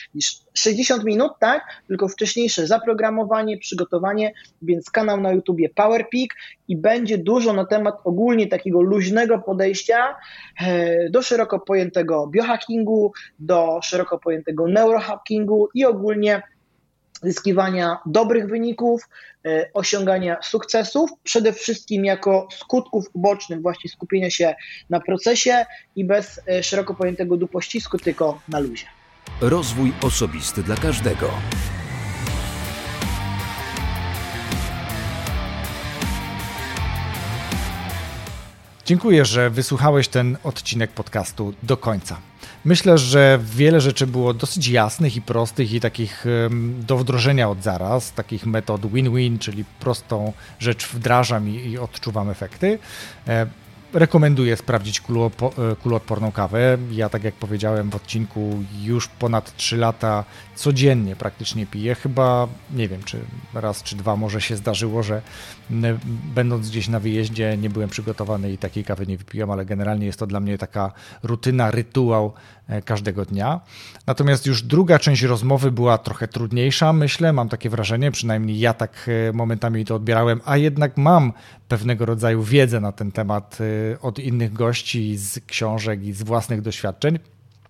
[0.54, 6.30] 60 minut, tak, tylko wcześniejsze zaprogramowanie, przygotowanie, więc kanał na YouTubie PowerPeak
[6.68, 10.16] i będzie dużo na temat ogólnie takiego luźnego podejścia
[10.62, 16.42] e, do szeroko pojętego biohackingu, do szeroko pojętego neurohackingu i ogólnie
[17.24, 19.10] zyskiwania dobrych wyników,
[19.46, 24.56] e, osiągania sukcesów, przede wszystkim jako skutków ubocznych właśnie skupienia się
[24.90, 28.86] na procesie i bez e, szeroko pojętego dupościsku, tylko na luzie.
[29.42, 31.32] Rozwój osobisty dla każdego.
[38.86, 42.33] Dziękuję, że wysłuchałeś ten odcinek podcastu do końca.
[42.66, 46.26] Myślę, że wiele rzeczy było dosyć jasnych i prostych i takich
[46.80, 52.80] do wdrożenia od zaraz, takich metod win-win, czyli prostą rzecz wdrażam i, i odczuwam efekty.
[53.28, 53.48] E,
[53.94, 55.02] rekomenduję sprawdzić
[55.84, 56.78] kuloodporną kawę.
[56.92, 60.24] Ja, tak jak powiedziałem w odcinku, już ponad 3 lata
[60.56, 61.96] codziennie praktycznie piję.
[61.96, 63.20] Chyba, nie wiem, czy
[63.54, 65.22] raz czy dwa może się zdarzyło, że
[66.36, 70.20] będąc gdzieś na wyjeździe nie byłem przygotowany i takiej kawy nie wypiłem, ale generalnie jest
[70.20, 70.92] to dla mnie taka
[71.24, 72.34] rutyna, rytuał
[72.68, 73.62] e, każdego dnia.
[74.08, 79.10] Natomiast już druga część rozmowy była trochę trudniejsza, myślę, mam takie wrażenie, przynajmniej ja tak
[79.30, 81.34] e, momentami to odbierałem, a jednak mam
[81.68, 83.58] pewnego rodzaju wiedzę na ten temat
[83.94, 87.20] e, od innych gości z książek i z własnych doświadczeń.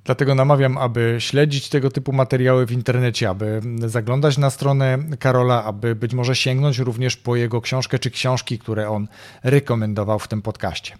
[0.06, 5.96] Dlatego namawiam, aby śledzić tego typu materiały w internecie, aby zaglądać na stronę Karola, aby
[5.96, 9.08] być może sięgnąć również po jego książkę czy książki, które on
[9.44, 10.98] rekomendował w tym podcaście.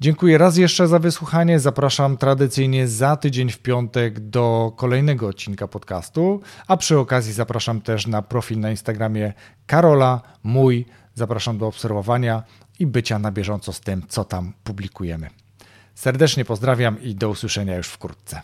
[0.00, 1.60] Dziękuję raz jeszcze za wysłuchanie.
[1.60, 8.06] Zapraszam tradycyjnie za tydzień w piątek do kolejnego odcinka podcastu, a przy okazji zapraszam też
[8.06, 9.32] na profil na Instagramie
[9.66, 10.86] Karola, mój.
[11.14, 12.42] Zapraszam do obserwowania
[12.78, 15.30] i bycia na bieżąco z tym, co tam publikujemy.
[15.98, 18.42] Serdecznie pozdrawiam i do usłyszenia już wkrótce.